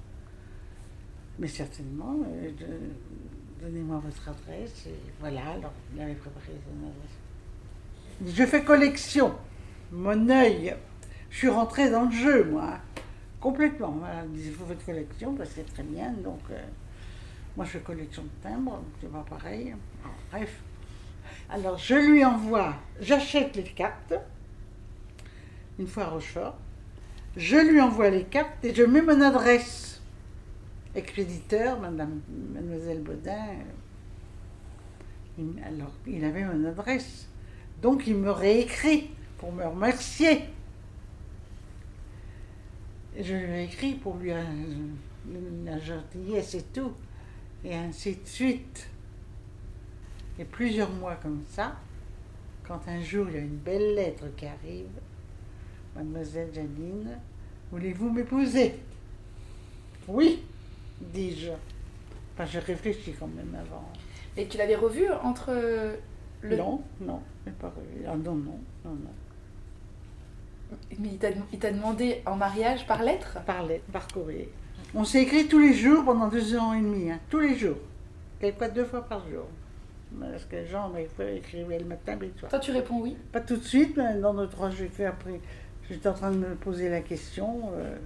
Mais 1.40 1.48
certainement, 1.48 2.18
euh, 2.28 2.52
donnez-moi 3.62 4.02
votre 4.06 4.30
adresse. 4.30 4.86
Et 4.88 5.12
voilà, 5.20 5.50
alors 5.50 5.74
il 5.94 6.02
avait 6.02 6.14
préparé 6.14 6.46
son 6.48 6.88
adresse. 6.88 8.36
Je 8.36 8.46
fais 8.46 8.64
collection. 8.64 9.36
Mon 9.92 10.30
œil. 10.30 10.76
Je 11.30 11.38
suis 11.38 11.50
rentrée 11.50 11.90
dans 11.90 12.06
le 12.06 12.12
jeu, 12.12 12.46
moi. 12.46 12.80
Complètement. 13.42 13.92
Voilà, 13.92 14.24
il 14.34 14.42
dit, 14.42 14.52
vous 14.52 14.66
faites 14.66 14.86
collection, 14.86 15.34
bah, 15.34 15.44
c'est 15.46 15.66
très 15.74 15.84
bien. 15.84 16.12
Donc, 16.24 16.40
euh, 16.52 16.64
moi, 17.58 17.66
je 17.66 17.72
fais 17.72 17.80
collection 17.80 18.24
de 18.24 18.30
timbres, 18.42 18.82
c'est 19.02 19.12
pas 19.12 19.26
pareil. 19.30 19.76
Bref. 20.32 20.62
Alors, 21.50 21.78
je 21.78 21.96
lui 21.96 22.26
envoie, 22.26 22.76
j'achète 23.00 23.56
les 23.56 23.64
cartes, 23.64 24.14
une 25.80 25.88
fois 25.88 26.04
à 26.06 26.10
Rochefort. 26.10 26.58
Je 27.38 27.58
lui 27.58 27.82
envoie 27.82 28.10
les 28.10 28.24
cartes 28.24 28.64
et 28.64 28.74
je 28.74 28.84
mets 28.84 29.02
mon 29.02 29.22
adresse. 29.22 30.02
Expéditeur, 30.96 31.80
madame, 31.80 32.22
mademoiselle 32.54 33.02
Baudin. 33.02 33.48
il- 35.38 35.62
alors, 35.66 35.92
il 36.08 36.24
avait 36.24 36.46
mon 36.46 36.66
adresse. 36.66 37.28
Donc, 37.82 38.08
il 38.08 38.16
me 38.16 38.32
réécrit 38.32 39.10
pour 39.38 39.52
me 39.52 39.66
remercier. 39.66 40.44
Je 43.20 43.34
lui 43.34 43.52
ai 43.54 43.64
écrit 43.66 43.96
pour 43.96 44.16
lui 44.16 44.32
euh, 44.32 44.42
la 45.66 45.78
gentillesse 45.80 46.56
et 46.56 46.64
tout. 46.74 46.94
Et 47.66 47.76
ainsi 47.76 48.16
de 48.16 48.26
suite. 48.28 48.88
Et 50.38 50.46
plusieurs 50.46 50.92
mois 50.92 51.16
comme 51.16 51.44
ça, 51.48 51.76
quand 52.68 52.82
un 52.88 53.02
jour 53.02 53.28
il 53.30 53.36
y 53.36 53.38
a 53.38 53.42
une 53.42 53.58
belle 53.58 53.96
lettre 53.96 54.26
qui 54.36 54.46
arrive, 54.46 54.90
Mademoiselle 55.96 56.50
Janine, 56.54 57.18
voulez-vous 57.72 58.10
m'épouser? 58.10 58.76
Oui, 60.08 60.44
dis-je. 61.00 61.52
Enfin, 62.34 62.46
je 62.46 62.60
réfléchis 62.60 63.14
quand 63.18 63.28
même 63.28 63.56
avant. 63.56 63.90
Et 64.36 64.48
tu 64.48 64.58
l'avais 64.58 64.76
revu 64.76 65.10
entre 65.24 65.52
le. 66.42 66.58
Non, 66.58 66.84
non, 67.00 67.22
je 67.46 67.52
pas 67.52 67.70
revu. 67.70 68.06
Ah 68.06 68.18
non, 68.18 68.36
non, 68.36 68.60
non, 68.84 68.92
non. 68.92 69.12
Mais 71.00 71.10
il 71.10 71.18
t'a 71.18 71.30
il 71.54 71.60
t'a 71.60 71.72
demandé 71.72 72.22
en 72.26 72.36
mariage 72.36 72.86
par 72.88 73.04
lettre? 73.04 73.38
Par 73.46 73.66
lettre, 73.66 73.86
par 73.94 74.08
courrier. 74.10 74.52
On 74.94 75.06
s'est 75.06 75.22
écrit 75.22 75.48
tous 75.48 75.60
les 75.60 75.74
jours 75.74 76.04
pendant 76.04 76.28
deux 76.28 76.58
ans 76.58 76.74
et 76.74 76.82
demi, 76.82 77.10
hein, 77.10 77.20
tous 77.30 77.40
les 77.40 77.58
jours. 77.58 77.78
Quelquefois 78.40 78.70
deux 78.70 78.86
fois 78.86 79.02
par 79.02 79.28
jour. 79.30 79.46
Parce 80.20 80.46
que 80.46 80.56
les 80.56 80.66
gens 80.68 80.90
m'écrivaient 80.90 81.38
écrivaient 81.38 81.80
le 81.80 81.86
matin 81.86 82.16
le 82.20 82.32
soir. 82.38 82.50
Toi, 82.50 82.60
tu 82.60 82.72
réponds 82.72 83.02
oui. 83.02 83.18
Pas 83.32 83.42
tout 83.42 83.58
de 83.58 83.64
suite, 83.64 83.98
mais 83.98 84.20
dans 84.20 84.34
deux, 84.34 84.48
trois, 84.48 84.70
j'ai 84.70 84.88
fait 84.88 85.06
après. 85.06 85.40
J'étais 85.90 86.08
en 86.10 86.14
train 86.14 86.32
de 86.32 86.38
me 86.38 86.56
poser 86.56 86.90
la 86.90 87.02
question. 87.02 87.72
euh, 87.74 87.98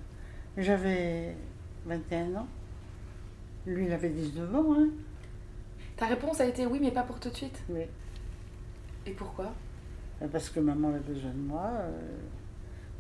J'avais 0.58 1.36
21 1.86 2.36
ans. 2.36 2.48
Lui, 3.66 3.86
il 3.86 3.94
avait 3.94 4.10
19 4.10 4.56
ans. 4.56 4.76
Hein. 4.78 4.90
Ta 5.98 6.08
réponse 6.08 6.42
a 6.42 6.46
été 6.46 6.66
oui, 6.66 6.80
mais 6.82 6.92
pas 6.92 7.04
pour 7.04 7.20
tout 7.20 7.30
de 7.30 7.36
suite. 7.36 7.62
Oui. 7.70 7.82
Et 9.06 9.12
pourquoi? 9.12 9.52
Parce 10.32 10.50
que 10.50 10.60
maman 10.60 10.90
avait 10.90 11.00
besoin 11.00 11.32
de 11.32 11.38
moi. 11.38 11.70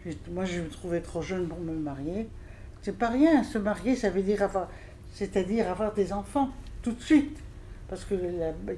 euh, 0.06 0.12
moi, 0.32 0.46
je 0.46 0.62
me 0.62 0.70
trouvais 0.70 1.02
trop 1.02 1.22
jeune 1.22 1.48
pour 1.48 1.60
me 1.60 1.74
marier. 1.74 2.30
C'est 2.82 2.98
pas 2.98 3.10
rien, 3.10 3.44
se 3.44 3.58
marier, 3.58 3.96
ça 3.96 4.10
veut 4.10 4.22
dire 4.22 4.42
avoir, 4.44 4.70
c'est-à-dire 5.12 5.70
avoir 5.70 5.94
des 5.94 6.14
enfants, 6.14 6.50
tout 6.82 6.94
de 6.94 7.02
suite. 7.02 7.38
Parce 7.90 8.06
qu'il 8.06 8.20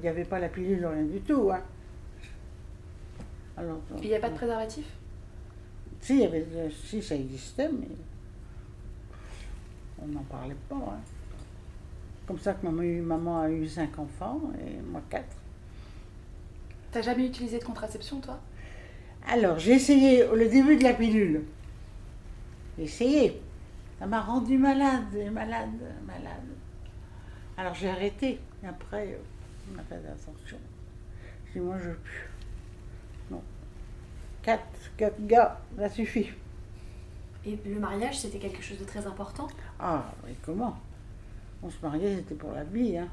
n'y 0.02 0.08
avait 0.08 0.24
pas 0.24 0.38
la 0.38 0.48
pilule, 0.48 0.86
rien 0.86 1.02
du 1.04 1.20
tout. 1.20 1.50
Hein. 1.52 1.60
Alors, 3.56 3.78
Il 4.02 4.08
n'y 4.08 4.14
a 4.14 4.20
pas 4.20 4.30
de 4.30 4.34
préservatif? 4.34 4.86
Si, 6.00 6.14
il 6.14 6.20
y 6.20 6.24
avait, 6.24 6.46
si, 6.84 7.02
ça 7.02 7.14
existait, 7.14 7.68
mais 7.68 7.88
on 10.02 10.06
n'en 10.08 10.22
parlait 10.22 10.56
pas. 10.68 10.76
hein. 10.76 11.00
Comme 12.26 12.38
ça 12.38 12.54
que 12.54 12.64
maman, 12.64 12.80
a 12.80 12.84
eu- 12.86 13.00
maman 13.02 13.40
a 13.42 13.50
eu 13.50 13.68
cinq 13.68 13.98
enfants 13.98 14.40
et 14.58 14.80
moi 14.80 15.02
quatre. 15.10 15.36
T'as 16.90 17.02
jamais 17.02 17.26
utilisé 17.26 17.58
de 17.58 17.64
contraception, 17.64 18.20
toi? 18.20 18.40
Alors, 19.28 19.58
j'ai 19.58 19.72
essayé 19.74 20.24
le 20.34 20.48
début 20.48 20.76
de 20.76 20.82
la 20.84 20.94
pilule. 20.94 21.42
J'ai 22.78 22.84
essayé. 22.84 23.42
Ça 23.98 24.06
m'a 24.06 24.20
rendu 24.20 24.58
malade, 24.58 25.14
malade, 25.32 25.70
malade. 26.06 26.48
Alors 27.56 27.74
j'ai 27.74 27.88
arrêté. 27.90 28.40
Et 28.62 28.66
après, 28.66 29.08
euh, 29.12 29.18
on 29.74 29.78
a 29.78 29.82
fait 29.82 29.96
attention. 29.96 30.58
J'ai 31.46 31.60
dit, 31.60 31.60
moi, 31.60 31.76
je 31.78 31.90
veux 31.90 31.96
plus. 31.96 32.28
Non. 33.30 33.42
Quatre, 34.42 34.62
quatre 34.96 35.26
gars, 35.26 35.60
ça 35.76 35.88
suffit. 35.88 36.30
Et 37.44 37.58
le 37.66 37.80
mariage, 37.80 38.20
c'était 38.20 38.38
quelque 38.38 38.62
chose 38.62 38.78
de 38.78 38.84
très 38.84 39.06
important? 39.06 39.48
Ah, 39.80 40.12
mais 40.24 40.34
comment? 40.42 40.78
On 41.62 41.70
se 41.70 41.76
mariait, 41.82 42.16
c'était 42.16 42.36
pour 42.36 42.52
la 42.52 42.64
vie. 42.64 42.96
Hein. 42.96 43.08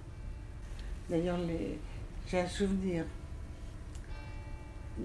D'ailleurs, 1.09 1.38
les... 1.39 1.79
j'ai 2.27 2.41
un 2.41 2.47
souvenir. 2.47 3.05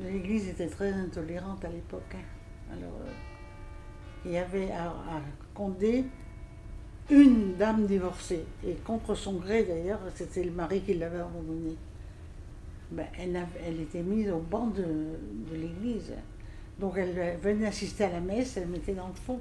L'Église 0.02 0.48
était 0.48 0.68
très 0.68 0.92
intolérante 0.92 1.64
à 1.64 1.68
l'époque. 1.68 2.14
hein. 2.14 2.72
Alors, 2.72 2.92
euh, 3.06 3.12
il 4.26 4.32
y 4.32 4.38
avait 4.38 4.70
à, 4.72 4.88
à 4.88 5.20
Condé 5.54 6.04
une 7.10 7.56
dame 7.56 7.86
divorcée. 7.86 8.44
Et 8.66 8.74
contre 8.74 9.14
son 9.14 9.34
gré, 9.34 9.64
d'ailleurs, 9.64 10.00
c'était 10.14 10.42
le 10.42 10.50
mari 10.50 10.80
qui 10.80 10.94
l'avait 10.94 11.20
abandonnée. 11.20 11.76
Ben, 12.90 13.06
elle, 13.18 13.80
était 13.80 14.02
mise 14.02 14.30
au 14.30 14.38
banc 14.38 14.68
de, 14.68 14.84
l'église. 15.52 16.12
Donc 16.78 16.96
elle 16.96 17.38
venait 17.38 17.66
assister 17.66 18.04
à 18.04 18.10
la 18.10 18.20
messe, 18.20 18.56
elle 18.56 18.68
mettait 18.68 18.94
dans 18.94 19.08
le 19.08 19.14
fond. 19.14 19.40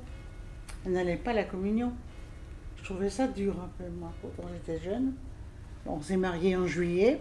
Elle 0.85 0.93
n'allait 0.93 1.17
pas 1.17 1.31
à 1.31 1.35
la 1.35 1.43
communion. 1.43 1.91
Je 2.77 2.83
trouvais 2.83 3.09
ça 3.09 3.27
dur 3.27 3.55
un 3.59 3.69
peu, 3.77 3.89
moi, 3.89 4.11
quand 4.21 4.47
j'étais 4.53 4.79
jeune. 4.83 5.13
On 5.85 6.01
s'est 6.01 6.17
mariés 6.17 6.55
en 6.55 6.65
juillet 6.65 7.19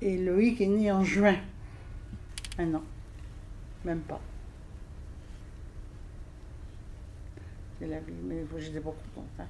et 0.00 0.18
Loïc 0.18 0.60
est 0.60 0.66
né 0.66 0.92
en 0.92 1.04
juin. 1.04 1.36
Un. 2.58 2.80
Même 3.84 4.00
pas. 4.00 4.20
La 7.88 7.98
vie, 8.00 8.12
mais 8.24 8.44
j'étais 8.58 8.80
pas 8.80 8.90
contente. 9.14 9.28
hein. 9.38 9.46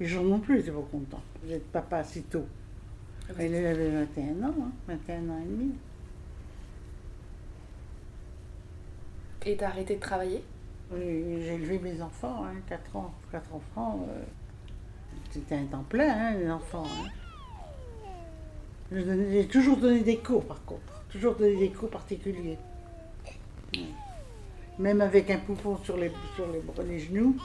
Et 0.00 0.06
Jean 0.06 0.24
non 0.24 0.40
plus 0.40 0.60
était 0.60 0.70
pas 0.72 0.82
content 0.90 1.20
d'être 1.44 1.70
papa 1.70 2.02
si 2.02 2.22
tôt. 2.22 2.44
Elle 3.38 3.54
avait 3.54 3.90
21 3.90 4.48
ans, 4.48 4.54
hein, 4.60 4.72
21 4.88 5.28
ans 5.30 5.38
et 5.42 5.46
demi. 5.48 5.72
Et 9.46 9.56
t'as 9.56 9.68
arrêté 9.68 9.96
de 9.96 10.00
travailler? 10.00 10.42
Oui, 10.92 10.98
J'ai 11.42 11.54
élevé 11.54 11.78
mes 11.78 12.00
enfants, 12.02 12.44
hein, 12.44 12.54
4 12.68 12.96
ans, 12.96 13.12
quatre 13.30 13.54
enfants. 13.54 14.06
euh, 14.10 14.22
C'était 15.30 15.56
un 15.56 15.64
temps 15.66 15.84
plein, 15.88 16.10
hein, 16.10 16.34
les 16.34 16.50
enfants. 16.50 16.84
hein. 16.86 17.08
J'ai 18.92 19.46
toujours 19.46 19.78
donné 19.78 20.00
des 20.00 20.18
cours, 20.18 20.44
par 20.44 20.62
contre. 20.64 21.02
Toujours 21.10 21.34
donné 21.34 21.56
des 21.56 21.70
cours 21.70 21.88
particuliers. 21.90 22.58
Ouais. 23.74 23.80
Même 24.82 25.00
avec 25.00 25.30
un 25.30 25.38
poupon 25.38 25.76
sur 25.84 25.96
les, 25.96 26.10
sur 26.34 26.44
les, 26.48 26.60
les 26.88 26.98
genoux. 26.98 27.36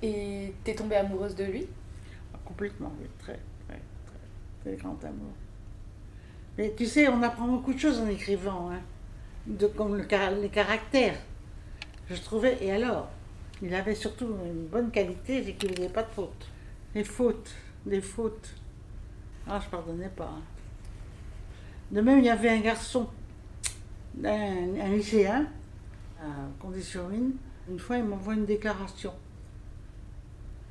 Et 0.00 0.54
t'es 0.62 0.74
tombée 0.76 0.94
amoureuse 0.94 1.34
de 1.34 1.42
lui? 1.44 1.66
Ah, 2.32 2.38
Complètement, 2.44 2.92
oui, 3.00 3.06
très, 3.18 3.40
très, 3.66 3.80
très, 4.06 4.70
très 4.70 4.76
grand 4.76 5.02
amour. 5.04 5.32
Mais 6.56 6.72
tu 6.76 6.86
sais, 6.86 7.08
on 7.08 7.20
apprend 7.22 7.48
beaucoup 7.48 7.74
de 7.74 7.78
choses 7.80 7.98
en 7.98 8.06
écrivant, 8.06 8.70
hein, 8.70 8.78
de, 9.48 9.66
comme 9.66 9.96
le, 9.96 10.06
les 10.40 10.48
caractères. 10.50 11.18
Je 12.08 12.14
trouvais, 12.14 12.56
et 12.60 12.70
alors, 12.70 13.08
il 13.60 13.74
avait 13.74 13.96
surtout 13.96 14.28
une 14.46 14.66
bonne 14.66 14.92
qualité, 14.92 15.42
c'est 15.42 15.54
qu'il 15.54 15.74
faisait 15.74 15.88
pas 15.88 16.04
de 16.04 16.10
fautes. 16.12 16.46
Les 16.94 17.02
fautes, 17.02 17.50
des 17.86 18.00
fautes. 18.00 18.54
Ah, 19.48 19.60
je 19.64 19.68
pardonnais 19.68 20.10
pas. 20.10 20.30
hein. 20.36 20.42
De 21.90 22.00
même, 22.00 22.20
il 22.20 22.26
y 22.26 22.30
avait 22.30 22.50
un 22.50 22.60
garçon, 22.60 23.08
un, 24.24 24.80
un 24.80 24.88
lycéen, 24.88 25.46
à 26.20 26.26
Condition 26.60 27.08
Mine. 27.08 27.32
Une 27.70 27.78
fois, 27.78 27.96
il 27.96 28.04
m'envoie 28.04 28.34
une 28.34 28.44
déclaration 28.46 29.12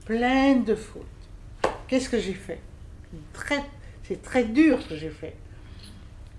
pleine 0.06 0.63
de 0.63 0.75
fautes. 0.75 1.03
Qu'est-ce 1.88 2.10
que 2.10 2.19
j'ai 2.19 2.34
fait? 2.34 2.60
Très- 3.34 3.63
C'est 4.03 4.21
très 4.21 4.43
dur 4.43 4.82
ce 4.82 4.89
que 4.89 4.95
j'ai 4.95 5.10
fait. 5.10 5.36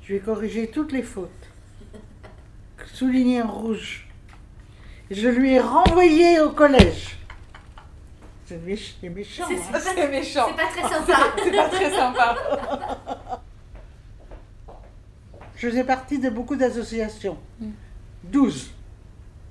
Je 0.02 0.14
vais 0.14 0.20
corriger 0.20 0.68
toutes 0.68 0.92
les 0.92 1.02
fautes, 1.02 1.30
soulignées 2.92 3.40
en 3.42 3.50
rouge. 3.50 4.06
Je 5.10 5.28
lui 5.28 5.54
ai 5.54 5.60
renvoyé 5.60 6.40
au 6.40 6.50
collège. 6.50 7.16
C'est 8.46 8.62
méch- 8.66 8.94
c'est 9.00 9.08
méchant. 9.08 9.44
C'est 9.48 9.56
hein. 9.56 9.80
c'est 9.80 10.08
méchant. 10.10 10.46
C'est 10.48 10.56
pas 10.56 10.66
très 10.70 10.82
sympa. 10.94 11.18
C'est 11.42 11.50
pas 11.52 11.68
très 11.68 11.90
sympa. 11.90 12.93
Je 15.64 15.70
faisais 15.70 15.84
partie 15.84 16.18
de 16.18 16.28
beaucoup 16.28 16.56
d'associations. 16.56 17.38
12. 18.24 18.70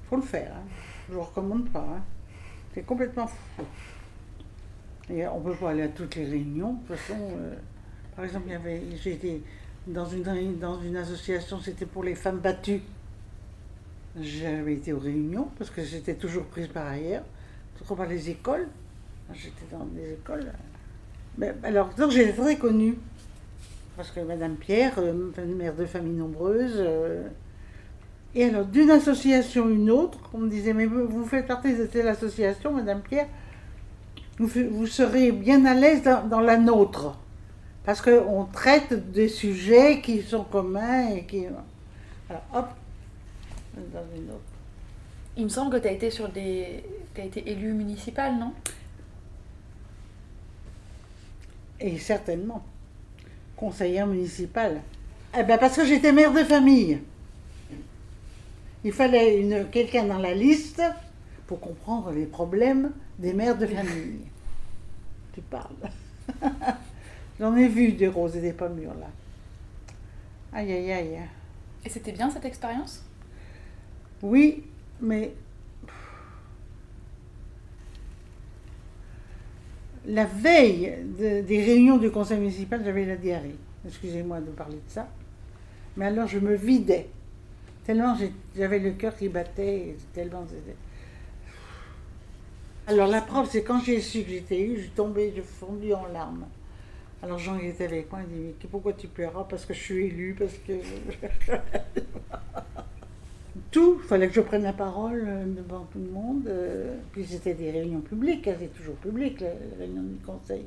faut 0.07 0.15
le 0.15 0.21
faire. 0.21 0.51
hein. 0.55 0.61
Je 1.07 1.13
ne 1.13 1.17
vous 1.17 1.23
recommande 1.23 1.69
pas. 1.71 1.79
hein. 1.97 2.01
C'est 2.73 2.83
complètement 2.85 3.25
fou. 3.25 3.63
Et 5.09 5.25
on 5.25 5.39
ne 5.39 5.43
peut 5.45 5.55
pas 5.55 5.71
aller 5.71 5.81
à 5.81 5.87
toutes 5.87 6.15
les 6.15 6.25
réunions. 6.25 6.73
De 6.73 6.77
toute 6.87 6.97
façon, 6.97 7.17
euh, 7.19 7.55
par 8.15 8.25
exemple, 8.25 8.45
il 8.45 8.51
y 8.51 8.55
avait, 8.55 8.81
j'étais 9.01 9.41
dans 9.87 10.05
une, 10.05 10.21
dans 10.59 10.79
une 10.81 10.97
association, 10.97 11.59
c'était 11.59 11.87
pour 11.87 12.03
les 12.03 12.13
femmes 12.13 12.37
battues. 12.37 12.81
J'avais 14.21 14.73
été 14.73 14.93
aux 14.93 14.99
réunions 14.99 15.49
parce 15.57 15.71
que 15.71 15.83
j'étais 15.83 16.13
toujours 16.13 16.43
prise 16.45 16.67
par 16.67 16.85
ailleurs, 16.85 17.23
surtout 17.77 17.95
par 17.95 18.05
les 18.05 18.29
écoles. 18.29 18.67
J'étais 19.33 19.65
dans 19.71 19.85
des 19.85 20.13
écoles. 20.13 20.51
Mais, 21.39 21.55
alors, 21.63 21.89
donc 21.95 22.11
j'étais 22.11 22.33
très 22.33 22.57
connue. 22.57 22.99
Parce 23.95 24.11
que 24.11 24.19
Madame 24.21 24.55
Pierre, 24.55 24.93
euh, 24.97 25.31
mère 25.45 25.75
de 25.75 25.85
famille 25.85 26.13
nombreuse. 26.13 26.75
euh, 26.77 27.27
et 28.35 28.45
alors, 28.45 28.65
d'une 28.65 28.89
association 28.89 29.67
à 29.67 29.69
une 29.69 29.91
autre, 29.91 30.17
on 30.33 30.39
me 30.39 30.49
disait 30.49 30.73
Mais 30.73 30.85
vous 30.85 31.07
vous 31.07 31.25
faites 31.25 31.45
partie 31.45 31.75
de 31.75 31.85
telle 31.85 32.07
association, 32.07 32.71
Madame 32.71 33.01
Pierre, 33.01 33.27
vous, 34.39 34.49
vous 34.71 34.87
serez 34.87 35.31
bien 35.31 35.63
à 35.65 35.75
l'aise 35.75 36.01
dans, 36.01 36.27
dans 36.27 36.39
la 36.39 36.57
nôtre. 36.57 37.15
Parce 37.85 38.01
qu'on 38.01 38.45
traite 38.45 39.11
des 39.11 39.27
sujets 39.27 40.01
qui 40.01 40.21
sont 40.21 40.45
communs 40.45 41.09
et 41.09 41.25
qui. 41.25 41.45
Alors, 42.29 42.43
hop, 42.53 42.67
dans 43.75 44.05
une 44.15 44.29
autre. 44.29 44.39
Il 45.35 45.43
me 45.43 45.49
semble 45.49 45.71
que 45.71 45.83
t'as 45.83 45.91
été 45.91 46.09
sur 46.09 46.29
des. 46.29 46.83
T'as 47.13 47.25
été 47.25 47.47
élue 47.51 47.73
municipale, 47.73 48.39
non? 48.39 48.53
Et 51.79 51.99
certainement, 51.99 52.63
conseillère 53.63 54.07
municipale. 54.07 54.81
Eh 55.37 55.43
ben 55.43 55.57
parce 55.57 55.77
que 55.77 55.85
j'étais 55.85 56.11
mère 56.11 56.33
de 56.33 56.43
famille. 56.43 56.99
Il 58.83 58.91
fallait 58.91 59.39
une, 59.39 59.69
quelqu'un 59.69 60.03
dans 60.03 60.17
la 60.17 60.33
liste 60.33 60.81
pour 61.47 61.61
comprendre 61.61 62.11
les 62.11 62.25
problèmes 62.25 62.91
des 63.17 63.31
mères 63.31 63.57
de 63.57 63.65
famille. 63.65 64.19
tu 65.33 65.39
parles. 65.41 65.75
J'en 67.39 67.55
ai 67.55 67.69
vu 67.69 67.93
des 67.93 68.09
roses 68.09 68.35
et 68.35 68.41
des 68.41 68.51
pommures 68.51 68.95
là. 68.95 69.07
Aïe 70.51 70.73
aïe 70.73 70.91
aïe. 70.91 71.19
Et 71.85 71.89
c'était 71.89 72.11
bien 72.11 72.29
cette 72.29 72.45
expérience? 72.45 73.01
Oui, 74.21 74.65
mais 75.01 75.33
la 80.05 80.25
veille 80.25 80.93
de- 81.19 81.41
des 81.41 81.63
réunions 81.63 81.97
du 81.97 82.11
conseil 82.11 82.39
municipal, 82.39 82.81
j'avais 82.83 83.05
la 83.05 83.15
diarrhée. 83.15 83.55
Excusez-moi 83.85 84.39
de 84.41 84.51
parler 84.51 84.75
de 84.75 84.91
ça. 84.91 85.07
Mais 85.97 86.05
alors 86.05 86.27
je 86.27 86.39
me 86.39 86.55
vidais. 86.55 87.07
Tellement 87.85 88.15
j'avais 88.55 88.79
le 88.79 88.91
cœur 88.91 89.15
qui 89.15 89.29
battait, 89.29 89.95
tellement. 90.13 90.45
Alors 92.87 93.07
la 93.07 93.21
preuve, 93.21 93.47
c'est 93.49 93.63
quand 93.63 93.81
j'ai 93.81 94.01
su 94.01 94.23
que 94.23 94.29
j'étais 94.29 94.61
eu, 94.61 94.75
je 94.77 94.81
suis 94.81 94.89
tombée, 94.91 95.33
je 95.35 95.41
fondue 95.41 95.93
en 95.93 96.05
larmes. 96.07 96.45
Alors 97.21 97.39
Jean 97.39 97.57
qui 97.57 97.67
était 97.67 97.85
avec 97.85 98.11
moi, 98.11 98.21
il 98.29 98.35
dit 98.35 98.41
Mais 98.61 98.67
pourquoi 98.69 98.93
tu 98.93 99.07
pleuras 99.07 99.45
Parce 99.49 99.65
que 99.65 99.73
je 99.73 99.79
suis 99.79 100.05
élue, 100.07 100.35
parce 100.37 100.53
que. 100.67 100.73
tout, 103.73 103.99
il 104.01 104.07
fallait 104.07 104.27
que 104.29 104.33
je 104.35 104.41
prenne 104.41 104.63
la 104.63 104.71
parole 104.73 105.25
euh, 105.27 105.45
devant 105.45 105.85
tout 105.91 105.99
le 105.99 106.09
monde. 106.11 106.47
euh, 106.47 106.95
puis 107.11 107.25
c'était 107.25 107.55
des 107.55 107.71
réunions 107.71 108.01
publiques, 108.01 108.47
hein, 108.47 108.55
c'est 108.59 108.73
toujours 108.73 108.95
public, 108.95 109.41
les 109.41 109.77
réunions 109.79 110.03
du 110.03 110.19
conseil. 110.25 110.65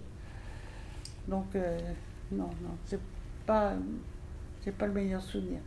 Donc, 1.29 1.47
euh, 1.55 1.79
non, 2.33 2.51
non, 2.63 2.75
c'est 2.85 3.01
pas, 3.47 3.73
c'est 4.63 4.75
pas 4.77 4.87
le 4.87 4.93
meilleur 4.93 5.23
souvenir. 5.23 5.61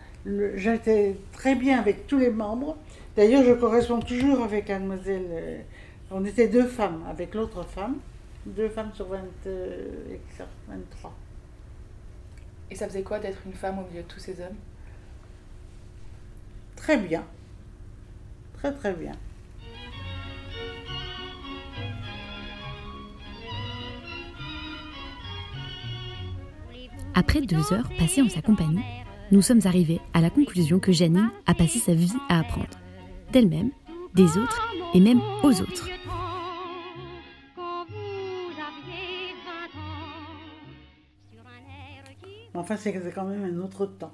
J'étais 0.55 1.17
très 1.31 1.55
bien 1.55 1.79
avec 1.79 2.05
tous 2.07 2.17
les 2.19 2.29
membres. 2.29 2.77
D'ailleurs, 3.15 3.43
je 3.43 3.53
corresponds 3.53 3.99
toujours 4.01 4.43
avec 4.43 4.69
mademoiselle. 4.69 5.27
euh, 5.31 5.61
on 6.11 6.25
était 6.25 6.47
deux 6.47 6.67
femmes 6.67 7.03
avec 7.09 7.35
l'autre 7.35 7.63
femme, 7.63 7.97
deux 8.45 8.69
femmes 8.69 8.91
sur 8.93 9.07
20, 9.07 9.19
euh, 9.47 10.13
et 10.13 10.19
23. 10.69 11.13
Et 12.71 12.75
ça 12.75 12.87
faisait 12.87 13.03
quoi 13.03 13.19
d'être 13.19 13.39
une 13.45 13.53
femme 13.53 13.79
au 13.79 13.83
milieu 13.89 14.03
de 14.03 14.07
tous 14.07 14.19
ces 14.19 14.39
hommes? 14.41 14.55
Très 16.79 16.97
bien. 16.97 17.23
Très 18.57 18.73
très 18.73 18.93
bien. 18.93 19.11
Après 27.13 27.41
deux 27.41 27.73
heures 27.73 27.89
passées 27.97 28.21
en 28.21 28.29
sa 28.29 28.41
compagnie, 28.41 28.83
nous 29.31 29.41
sommes 29.41 29.61
arrivés 29.65 29.99
à 30.13 30.21
la 30.21 30.29
conclusion 30.29 30.79
que 30.79 30.91
Janine 30.91 31.29
a 31.45 31.53
passé 31.53 31.79
sa 31.79 31.93
vie 31.93 32.13
à 32.29 32.39
apprendre. 32.39 32.79
D'elle-même, 33.31 33.71
des 34.15 34.37
autres 34.37 34.73
et 34.93 34.99
même 34.99 35.21
aux 35.43 35.61
autres. 35.61 35.87
Enfin, 42.53 42.77
c'est 42.77 42.93
quand 43.13 43.25
même 43.25 43.43
un 43.43 43.63
autre 43.63 43.85
temps. 43.85 44.13